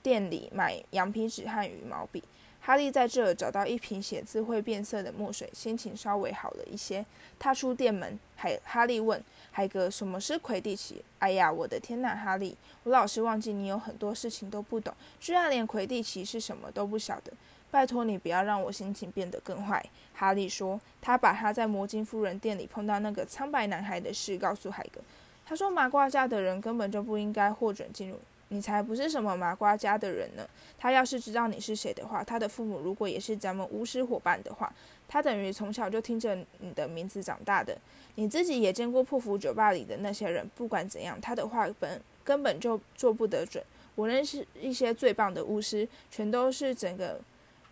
[0.01, 2.23] 店里买羊皮纸和羽毛笔。
[2.61, 7.05] 哈利在这儿找到一瓶写字会变色的墨水，心情稍微好了一些。
[7.37, 9.21] 踏出店门，海哈利问
[9.53, 12.57] 海格：“什么是魁地奇？”“哎呀，我的天哪，哈利！
[12.83, 17.31] 我老是忘记你有很多事情都不懂，居然连魁地奇是什么都不晓得。
[17.71, 19.81] 拜托你不要让我心情变得更坏。”
[20.13, 20.81] 哈利说。
[20.99, 25.01] 他把他在魔镜夫人店里碰到那个苍白男孩的事告诉海格。
[25.45, 28.17] 他说：“麻瓜家的人根本就不应该获准进入。”
[28.49, 30.47] 你才不是什么麻瓜家的人呢！
[30.77, 34.71] 他要是知道你是谁的话，他的父母如果也是咱们巫师伙伴的话，
[35.07, 37.75] 他等于从小就听着你的名字长大的。
[38.15, 43.63] 你自己也见过破釜酒吧里的那些人，不管怎样，他的话本根本就做不得准。
[43.95, 47.19] 我认识一些最棒的巫师，全都是整个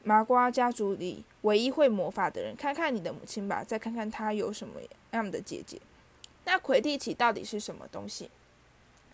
[0.03, 2.55] 麻瓜家族里唯一会魔法的人。
[2.55, 4.79] 看看你的母亲吧，再看看她有什么
[5.11, 5.79] 样的姐姐。
[6.45, 8.29] 那魁地奇到底是什么东西？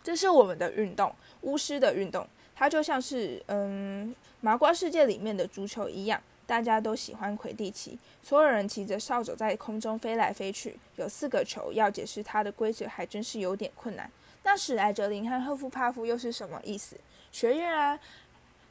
[0.04, 2.26] 这是我们的运动，巫师的运动。
[2.56, 8.00] 它就像是嗯，麻瓜世界里面的足球一样，大家都喜欢魁地奇。
[8.24, 14.10] 所有人骑着扫帚在空中飞来飞去，有四个球，要解释它的规则还真是有点困难。
[14.44, 16.96] 那史莱哲林和赫夫帕夫又是什么意思？
[17.32, 18.00] 学院啊，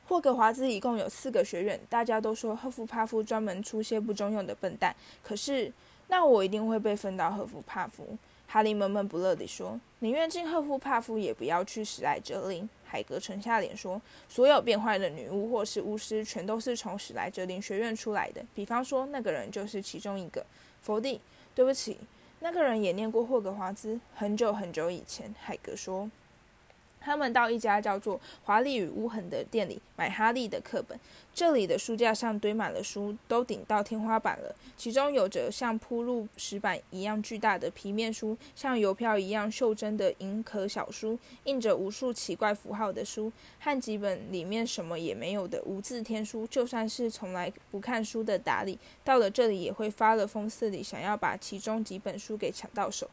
[0.08, 4.96] 霍格华兹一共有四个学院，大家都说赫夫帕夫专门出些不中用的笨蛋。
[5.22, 5.70] 可是，
[6.08, 8.16] 那我一定会被分到赫夫帕夫。
[8.48, 18.42] 哈利闷闷不乐地说：“宁愿进赫夫帕夫，也不要去史莱哲林。”海格沉下脸说：“所有变坏的女巫或是巫师，全都是从史莱哲林学院出来的。
[18.54, 20.44] 比方说，那个人就是其中一个。”
[20.82, 21.20] 佛地，
[21.54, 21.98] 对不起，
[22.40, 25.34] 那个人也念过霍格华兹，很久很久以前。
[25.40, 26.08] 海格说。
[27.06, 30.98] 他们到一家叫做《华丽与污痕》的店里买哈利的课本。
[31.32, 34.52] 这里的书架上堆满了书，都顶到天花板了。
[34.76, 46.44] 其中有着像铺路石板一样巨大的皮面书，像邮票一样袖珍的银壳小书，印着无数奇怪符号的书，和几本里面什么也没有的无字天书。
[46.48, 53.08] 就算是从来不看书的达里，到了这里也会发了疯似的想要把其中几本书给抢到手。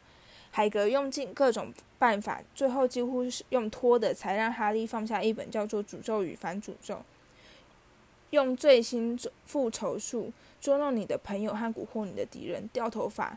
[0.56, 6.94] 海格用尽各种办法，最后几乎是用拖的，才让哈利放下一本叫做《诅咒与反诅咒》，
[8.30, 13.36] 用最新复仇术捉弄你的朋友和蛊惑你的敌人，掉头发、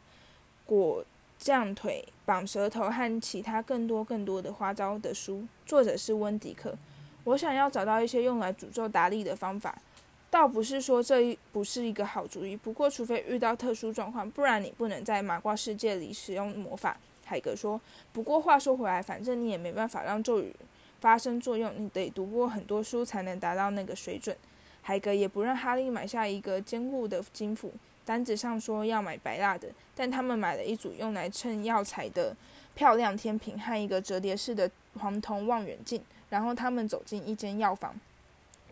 [0.66, 1.02] 裹
[1.38, 5.46] 降腿、绑舌头和其他更多更多的花招的书。
[5.64, 6.76] 作者是温迪克。
[7.24, 9.80] 我想要找到一些用来诅咒达利的方法，
[10.30, 12.56] 倒不是说这一不是一个好主意。
[12.56, 16.96] 不过，除非遇到特殊状况，不然你不能在麻瓜世界里使用魔法。
[17.24, 17.80] 海格说
[18.12, 20.54] ：“不过话说回来，反正你也没办法让咒语
[21.00, 24.36] 发生作用，你得读过很多书才能达到那个水准。”
[24.82, 27.72] 海格也不让哈利买下一个坚固的金斧，
[28.04, 32.36] 单子上说要买白蜡的，但他们买了一组用来称药材的
[32.76, 37.92] 漂亮天平和一个折叠式的黄铜望远镜，然后他们走进一间药房。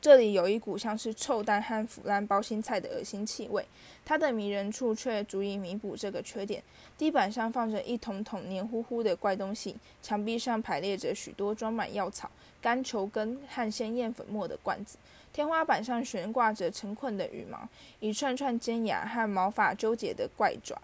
[0.04, 3.66] 这里有一股像是臭蛋和腐烂包心菜的恶心气味，
[4.04, 6.62] 它的迷人处却足以弥补这个缺点。
[6.98, 14.98] 地板上放着一桶桶黏糊糊的怪东西，墙壁上排列着许多装满药草、干球根和鲜艳粉末的罐子，
[15.32, 17.66] 天花板上悬挂着成捆的羽毛，
[17.98, 20.78] 一串串尖牙和毛发纠结的怪爪，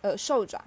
[0.00, 0.60] 呃，兽爪。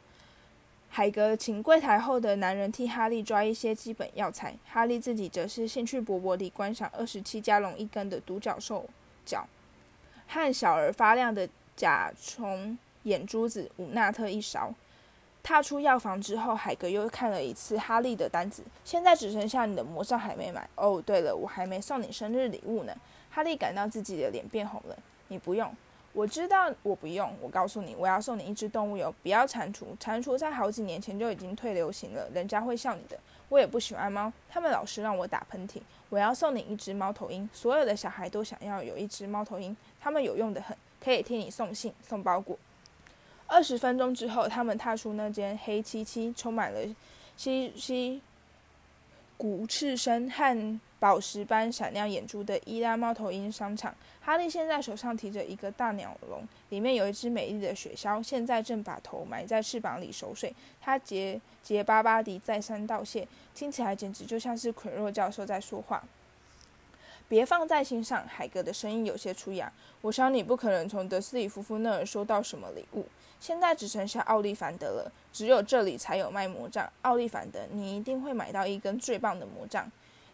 [0.94, 8.86] 海格请柜台后的男人替哈利抓一些基本药材，哈利自己则是兴趣勃勃地观赏二十七加龙一根的独角兽
[9.26, 9.48] 角
[10.28, 11.48] 和小而发亮的
[11.78, 14.74] 甲虫眼珠子五纳特一勺。
[15.42, 20.70] 踏出药房之后，海格又看了一次哈利的单子，现在只剩下你的魔杖还没买。
[20.76, 22.94] 哦，对了，我还没送你生日礼物呢。
[23.32, 24.98] 哈利感到自己的脸变红了。
[25.30, 25.74] 你不用。
[26.14, 29.86] 我知道我不用，我告诉你，我要送你一只动物油，不要蟾蜍。
[29.98, 33.18] 蟾蜍在好几年前就已经退流行了，人家会笑你的。
[33.48, 35.82] 我也不喜欢猫，他们老是让我打喷嚏。
[36.10, 42.58] 我要送你一只猫头鹰，所有的小孩都想要有一只猫头鹰，他们有用的很，可以替你送信、送包裹。
[43.48, 46.80] 二十分钟之后，他们踏出那间黑漆漆、充满了
[47.36, 48.22] 稀稀
[49.38, 53.92] 骨刺声和宝石般闪亮眼珠的伊拉猫头鹰商场。
[54.22, 60.54] 哈利现在手上提着一个大鸟笼，里面有一只美丽的雪橇，现在正把头埋在翅膀里熟睡。
[60.80, 66.04] 他结结巴巴地再三道谢，听起来简直就像是奎若教授在说话。
[67.28, 69.74] 别放在心上，海格的声音有些粗哑。
[70.02, 73.08] 我想你不可能从德斯里夫妇那儿收到什么礼物。
[73.40, 76.88] 现在只剩下奥利凡德了，只有这里才有卖魔杖。
[77.02, 79.92] 奥利凡德，你一定会买到一根最棒的魔杖，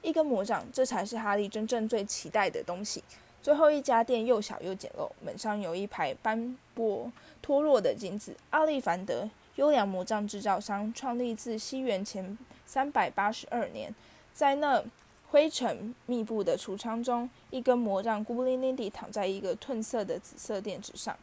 [0.08, 3.03] 一根魔杖，这才是哈利真正最期待的东西。
[3.41, 8.34] 最后一家店又小又简陋，门上有一排斑驳脱落的金子。
[8.51, 13.93] 奥利凡德优良魔杖制造商，创立自西元前三百八十二年，
[14.34, 14.82] 在那。
[15.30, 21.14] 灰尘密布的橱窗中，一根魔杖孤零零地躺在一个褪色的紫色垫子上。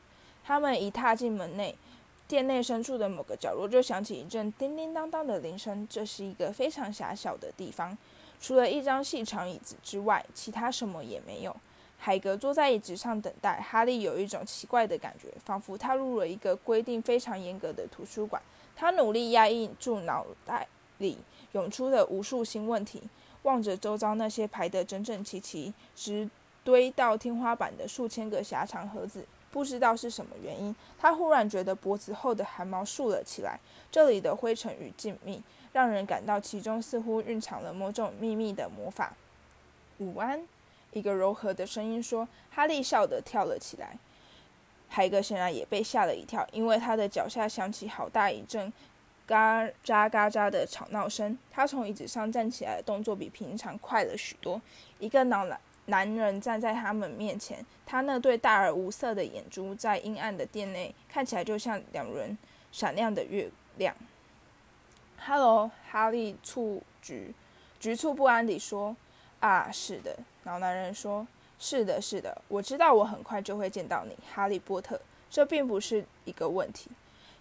[0.45, 1.75] 他们一踏进门内，
[2.29, 5.89] 店内深处的某个角落就响起一阵叮叮当当的铃声。
[5.91, 7.97] 这是一个非常狭小的地方，
[8.45, 11.57] 除了一张细长椅子之外，其他什么也没有。
[11.97, 13.59] 海格坐在椅子上等待。
[13.59, 18.43] 哈利有一种奇怪的感觉，仿佛踏入了一个规定非常严格的图书馆。
[18.77, 20.67] 他努力压抑住脑袋
[20.99, 21.17] 里
[21.53, 23.03] 涌出的无数新问题。
[23.45, 26.29] 望着周遭那些排得整整齐齐、直
[26.63, 33.59] 堆到天花板的数千个狭长盒子，不知道是什么原因，他忽然觉得脖子后的汗毛竖了起来。
[33.91, 35.41] 这里的灰尘与静谧，
[35.75, 39.13] 让人感到其中似乎蕴藏了某种秘密的魔法。
[39.99, 40.41] 午安，
[40.93, 42.27] 一个柔和的声音说。
[42.51, 43.99] 哈利笑得跳了起来。
[44.89, 48.73] 海格显然也被吓了一跳，因为他的脚下响起好大一阵。
[49.27, 54.63] 嘎喳嘎喳的吵闹声，他从椅子上站起来的动作比平常快了许多。
[55.01, 62.39] 一个老男男人站在他们面前，他那对大而无色的眼珠在阴暗的店内看起来就像两轮
[62.71, 63.97] 闪亮的月亮。
[65.27, 67.35] “Hello，哈利，醋局
[67.81, 68.95] 局促不安地说
[69.41, 70.15] ：“啊，是的。”
[70.45, 71.27] 老男人说
[71.59, 75.01] ：“是的，是的，我知道，我很快就会见到你，哈利波特。
[75.31, 76.91] 这并不是一个问题。”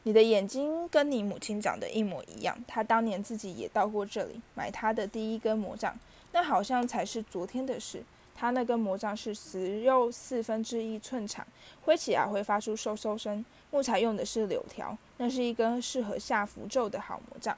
[0.03, 2.57] 你的眼睛跟你母亲长得一模一样。
[2.65, 5.93] 她当年自己也到过这里买她的第一根魔杖，
[6.31, 8.01] 那好像才是昨天的事。
[8.33, 11.45] 她那根魔杖是十又四分之一寸长，
[11.83, 13.43] 挥起来会发出嗖嗖声。
[13.71, 17.57] 木材用的是柳条，那是一根适合下符咒的好魔杖。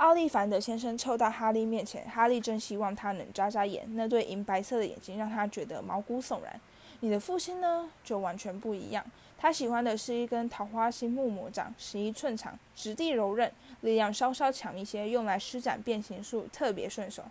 [0.00, 6.58] 奥利凡德先生凑到哈利面前，哈利真希望他能眨眨眼，那对银白色的眼睛让他觉得毛骨悚然。
[7.00, 9.04] 你的父亲呢，就完全不一样。
[9.36, 17.22] 他喜欢的是一根桃花心木魔杖，十一寸长，质地柔韧，力量稍稍强一些，用来施展变形术特别顺手。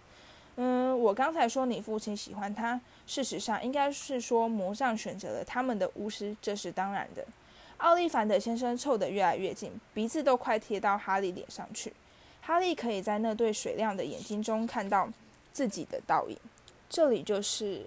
[0.57, 7.25] 嗯，我刚才说你父亲喜欢它，事实上应该是说魔杖选择了他们的巫师，这是当然的。
[7.77, 11.91] 奥利凡德先生凑得越来越近，鼻子都快贴到哈利脸上去。
[12.49, 15.07] 哈利可以在那对水亮的眼睛中看到
[15.53, 16.35] 自己的倒影。
[16.89, 17.85] 这里就是。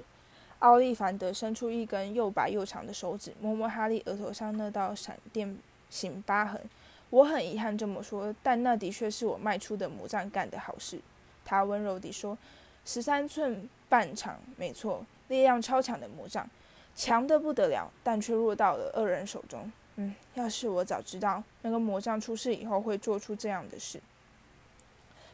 [0.60, 5.58] 奥利凡德伸出一根又白又长的手指，摸摸哈利额头上那道闪电
[5.90, 6.62] 形疤痕。
[7.10, 11.00] 我很遗憾这么说，但那的确是我迈出的魔杖干的好事。
[11.44, 12.38] 他温柔地说
[12.86, 16.48] ：“十三寸半长，没错，力量超强的魔杖，
[16.94, 19.72] 强的不得了，但却落到了恶人手中。
[19.96, 24.00] 嗯，要是我早知道那个魔杖出事以后会做出这样的事。”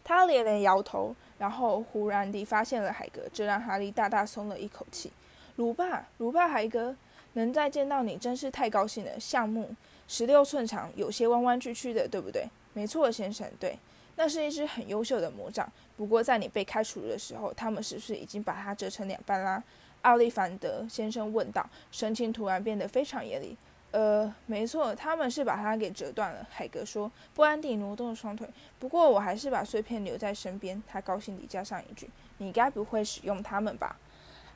[0.09, 5.13] 他连连摇头，然后忽然地发现了海格，这让哈利大大松了一口气。
[5.57, 6.97] 鲁爸，鲁爸，海格，
[7.35, 9.21] 能再见到你真是太高兴了。
[9.21, 9.69] 橡木，
[10.09, 12.49] 十六寸长，有些弯弯曲曲的，对不对？
[12.73, 13.79] 没错，先生，对，
[14.17, 15.71] 那是一只很优秀的魔杖。
[15.95, 19.63] 不过在你被开除的时候，他们是不是已经把它折成两半啦？
[20.01, 23.55] 奥利凡德先生问道，神情突然变得非常严厉。
[23.91, 26.47] 呃，没错，他们是把它给折断了。
[26.51, 28.47] 海格说，不安地挪动了双腿。
[28.79, 30.83] 不过我还是把碎片留在身边。
[30.87, 33.97] 他高兴地加上一句：“你该不会使用它们吧？”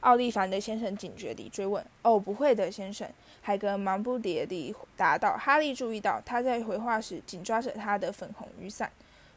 [0.01, 3.09] 奥利凡德先生警觉地追问：“哦，不会的，先生。”
[3.41, 5.37] 海格忙不迭地答道。
[5.37, 8.91] 哈利注意到他在回话时紧抓着他的粉红雨伞。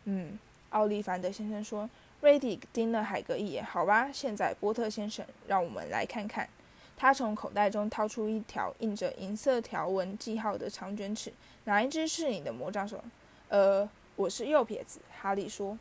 [0.03, 0.37] 嗯，
[0.71, 1.89] 奥利凡德先生说。
[2.21, 3.63] 瑞迪盯了海格一眼。
[3.63, 6.49] 好吧，现在波特先生，让我们来看看。
[6.97, 11.33] 他从口袋中掏出一条印着银色条纹记号的长卷尺。
[11.65, 13.03] 哪一只是你的魔杖手？
[13.49, 14.99] 呃，我是右撇子。
[15.21, 15.77] 哈利说。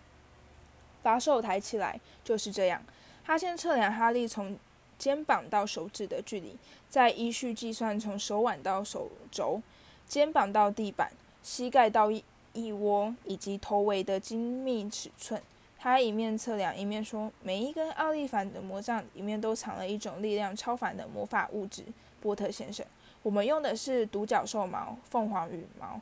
[1.02, 2.82] 把手抬起来，就是这样。
[3.26, 4.58] 他先测量哈利从
[4.96, 6.56] 肩膀到手指的距离，
[6.88, 9.60] 再依序计算从手腕到手肘、
[10.08, 11.12] 肩膀到地板、
[11.42, 12.10] 膝盖到
[12.54, 15.42] 腋窝以及头围的精密尺寸。
[15.84, 21.84] 他一面测量，一面说：“每一根奥利凡的魔杖里面都藏了一种力量超凡的魔法物质，
[22.22, 22.86] 波特先生。
[23.22, 26.00] 我们用的是独角兽毛、凤凰羽毛，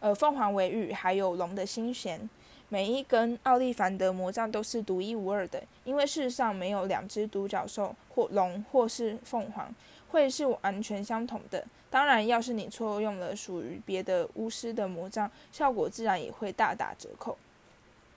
[0.00, 2.28] 呃，凤凰尾羽，还有龙的心弦。
[2.68, 9.72] 每一根奥利凡的魔杖都是独一无二的，因为世上没有两只独角兽或龙或是凤凰
[10.10, 11.64] 会是完全相同的。
[11.88, 17.38] 当然，要是你错用了属于别的巫师的魔杖，效果自然也会大打折扣。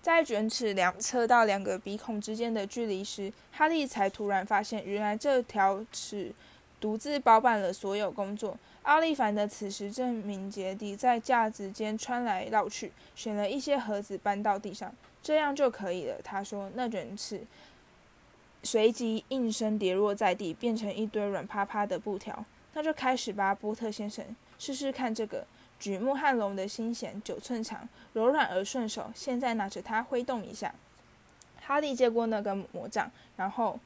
[0.04, 6.34] 在卷尺量测到两个鼻孔之间的距离时，哈利才突然发现，原来这条尺
[6.82, 8.58] 独自包办了所有工作。
[8.82, 16.16] 奥利凡的此时正敏捷地在架子间穿来绕去，选了一些盒子搬到地上，这样就可以了。
[16.22, 17.40] 他说：“那卷尺
[18.62, 22.44] 随即应声跌落在地，变成一堆软趴趴的布条。
[22.74, 25.48] 那就开始吧，波特先生，试试看这个
[25.80, 29.12] 举木汉龙的心弦，九寸长，柔软而顺手。
[29.14, 30.74] 现在拿着它挥动一下。”
[31.66, 33.80] 哈利接过那根魔杖，然后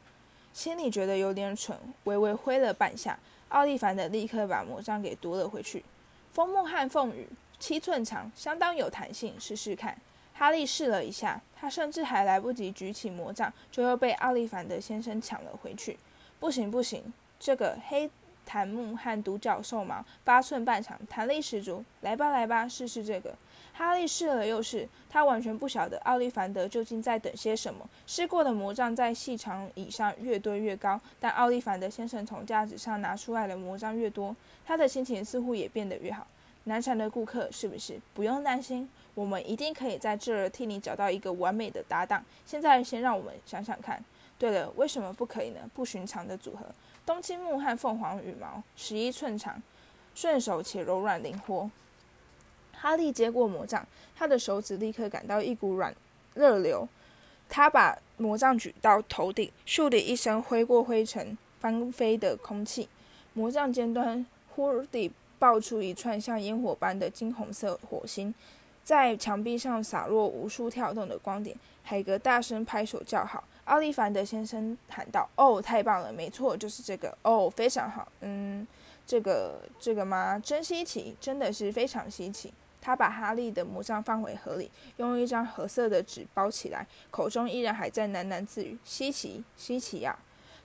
[0.52, 3.20] 心里觉得有点蠢，微微挥了半下。
[3.50, 5.86] 奥利凡的立刻把魔杖给夺了回去。
[6.34, 7.28] 枫木和凤羽
[7.60, 9.98] 七寸长，相当有弹性，试试看。
[10.34, 15.98] 哈利试了一下，他甚至还来不及举起魔杖，就又被奥利凡的先生抢了回去。
[16.40, 18.10] 不行不行，这个黑
[18.48, 21.84] 檀木和独角兽毛八寸半长，弹力十足。
[22.02, 23.36] 来吧来吧，试试这个。
[23.74, 27.88] 哈利试了又试，他完全不晓得奥利凡德究竟在等些什么。
[28.08, 34.36] 试过的魔杖在细长椅上越堆越高，但奥利凡德先生从架子上拿出来的魔杖越多，
[34.66, 36.26] 他的心情似乎也变得越好。
[36.64, 38.00] 难缠的顾客是不是？
[38.16, 42.24] 不用担心，我们一定可以在这儿替你找到一个完美的搭档。
[42.46, 44.04] 现在先让我们想想看。
[44.40, 45.60] 对了，为什么不可以呢？
[45.74, 46.66] 不寻常的组合：
[47.08, 49.64] 冬青木和凤凰羽毛，十一寸长，
[50.14, 51.72] 顺手且柔软灵活。
[52.74, 55.96] 哈利接过魔杖，他的手指立刻感到一股软
[56.34, 56.86] 热流。
[57.48, 62.90] 他把魔杖举到头顶，咻的一声挥过灰尘，翻飞的空气。
[63.32, 68.36] 魔杖尖端忽地爆出一串像烟火般的金红色火星，
[68.84, 71.56] 在墙壁上洒落无数跳动的光点。
[71.90, 73.42] 海格大声拍手叫好。
[73.64, 76.12] 奥利凡德先生喊道：“哦，太棒了！
[76.12, 77.18] 没错，就是这个。
[77.22, 78.06] 哦，非常好。
[78.20, 78.68] 嗯，
[79.06, 80.38] 这个这个吗？
[80.38, 90.18] 真稀奇，真的是非常稀奇。”他把哈利的魔杖放回盒里，用一张褐色的纸包起来，口中依然还在喃喃自语：“稀奇，稀奇呀！”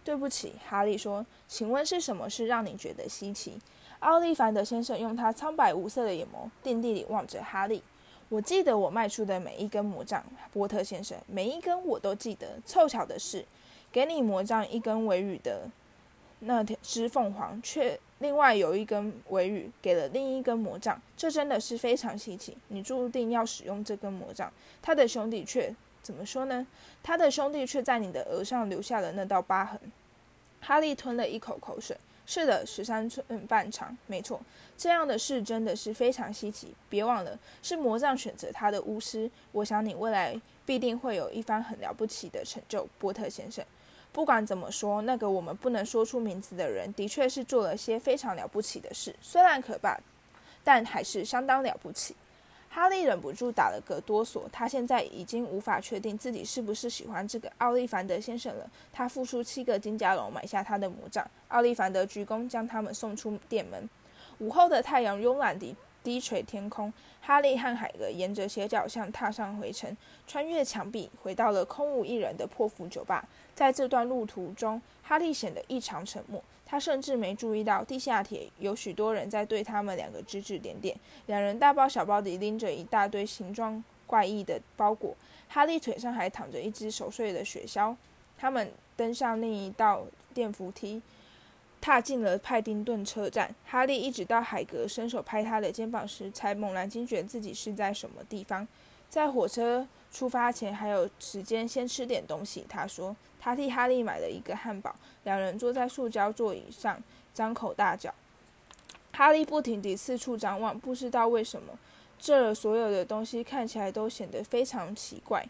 [0.02, 3.60] 对不起，哈利说：“请问是什么事让你觉得稀奇？”
[4.00, 7.80] 奥利凡德先生用他苍白无色的眼眸定定地望着哈利。
[8.32, 10.24] “我记得我卖出的每一根魔杖，
[10.54, 12.58] 波特先生，每一根我都记得。
[12.64, 13.44] 凑巧的是，
[13.92, 15.68] 给你魔杖一根尾羽的
[16.40, 22.56] 那只凤凰却……”另外有一根尾羽给了另一根魔杖，这真的是非常稀奇。
[22.68, 26.66] 你注定要使用这根魔杖，他的兄弟却怎么说呢？
[27.02, 29.78] 他的兄弟却在你的额上留下了那道疤痕。
[30.62, 31.94] 哈利吞了一口口水。
[32.34, 34.40] 是的，十三寸半长，没错。
[34.78, 36.74] 这样的事真的是非常稀奇。
[36.88, 39.30] 别忘了，是魔杖选择他的巫师。
[39.52, 43.62] 我想你未来必定会有一番很了不起的成就，波特先生。
[44.12, 49.14] 不管怎么说，那个我们不能说出名字的人，的确是做了些非常了不起的事。
[49.20, 50.00] 虽然可怕，
[50.64, 52.16] 但还是相当了不起。
[52.74, 54.44] 哈利忍不住打了个哆嗦。
[54.50, 58.70] 他现在已经无法确定自己是不是喜欢这个奥利凡德先生了。
[58.90, 61.22] 他付出七个金加龙买下他的魔杖。
[61.48, 63.86] 奥利凡德鞠躬，将他们送出店门。
[64.38, 66.90] 午后的太阳慵懒地低垂天空。
[67.20, 69.94] 哈利和海格沿着斜角巷踏上回程，
[70.26, 73.28] 穿越墙壁，回到了空无一人的破釜酒吧。
[73.54, 76.42] 在这段路途中，哈利显得异常沉默。
[76.72, 80.96] 他甚至没注意到地下铁有许多人在对他们两个指指点点。
[81.26, 85.14] 两人大包小包地拎着一大堆形状怪异的包裹，
[85.50, 87.94] 哈利腿上还躺着一只熟睡的雪橇。
[88.38, 91.02] 他们登上另一道电扶梯，
[91.78, 93.54] 踏进了派丁顿车站。
[93.66, 98.66] 哈利一直到海格伸手拍他的肩膀时，才猛然惊觉自己是在什么地方。
[99.10, 103.16] 在火车出发前还有时间先吃点东西，他说。
[103.44, 104.94] 他替哈利买了一个汉堡，
[105.24, 107.02] 两人坐在塑胶座椅上，
[107.34, 108.14] 张口大嚼。
[109.12, 111.76] 哈利不停地四处张望，不知道为什么，
[112.20, 115.44] 这儿所有的东西看起来都显得非常奇怪。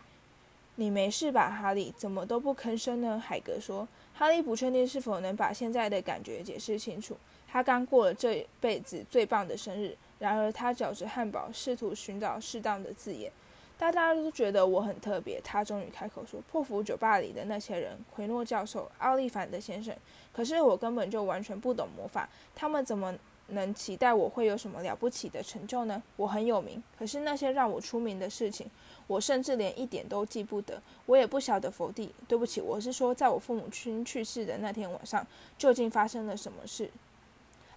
[0.76, 1.92] 你没事吧，哈利？
[1.94, 3.22] 怎么都不吭声呢？
[3.22, 3.86] 海格说。
[4.14, 7.14] 哈利不确定是否能把现在的感觉解释清楚。
[7.46, 13.30] 他刚过了这辈子最棒的生日，然而他嚼着汉堡，试图寻找适当的字眼。
[13.78, 15.40] 大家都觉得我很特别。
[15.42, 19.94] 他终于开口说：“破釜酒吧里的那些人，奎诺教授、奥利凡德先生。
[20.32, 23.12] 可是我根本就完全不懂魔法，他们怎么
[23.48, 26.00] 能期待我会有什么了不起的成就呢？
[26.16, 28.70] 我很有名，可是那些让我出名的事情，
[29.08, 30.80] 我甚至连一点都记不得。
[31.06, 32.14] 我也不晓得佛地。
[32.28, 35.26] 对不起，我是说，在我父母亲去世的那天晚上，
[35.58, 36.88] 究竟发生了什么事。”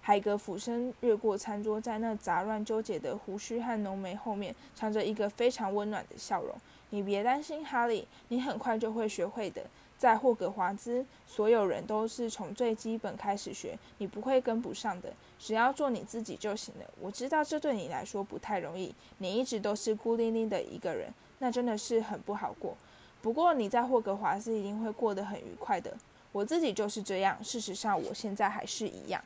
[0.06, 6.54] 海格俯身越过餐桌，在那杂乱纠结的胡须和浓眉后面，藏着一个非常温暖的笑容。
[6.90, 9.60] 你别担心，哈利，你很快就会学会的。
[9.98, 15.12] 在霍格华兹，所有人都是从最基本开始学，你不会跟不上的。
[15.40, 16.88] 只要做你自己就行了。
[17.00, 22.76] 我知道这对你来说不太容易，你一直都是孤零零的一个人，那真的是很不好过。
[23.20, 25.92] 不过你在霍格华兹一定会过得很愉快的。
[26.30, 29.20] 我自己就是这样，事实上我现在还是一样。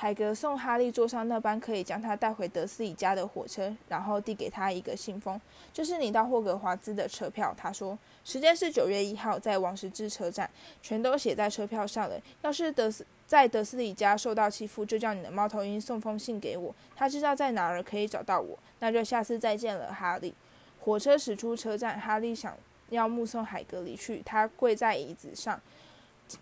[0.00, 5.38] 海格送哈利坐上那班可以将他带回德斯里家的火车，然后递给他一个信封，
[5.74, 7.54] 这是你到霍格华兹的车票。
[7.54, 10.48] 他说，时间是九月一号，在王石之车站，
[10.80, 12.18] 全都写在车票上了。
[12.40, 18.58] 要是德斯在德斯里家受到欺负，就叫你的猫头鹰送封信给我，他知道在哪儿可以找到我。
[18.78, 20.32] 那就下次再见了，哈利。
[20.80, 22.56] 火车驶出车站，哈利想
[22.88, 25.60] 要目送海格离去，他跪在椅子上。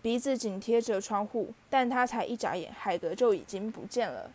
[0.03, 4.31] 鼻子紧贴着窗户，但他才一眨眼，海格就已经不见了。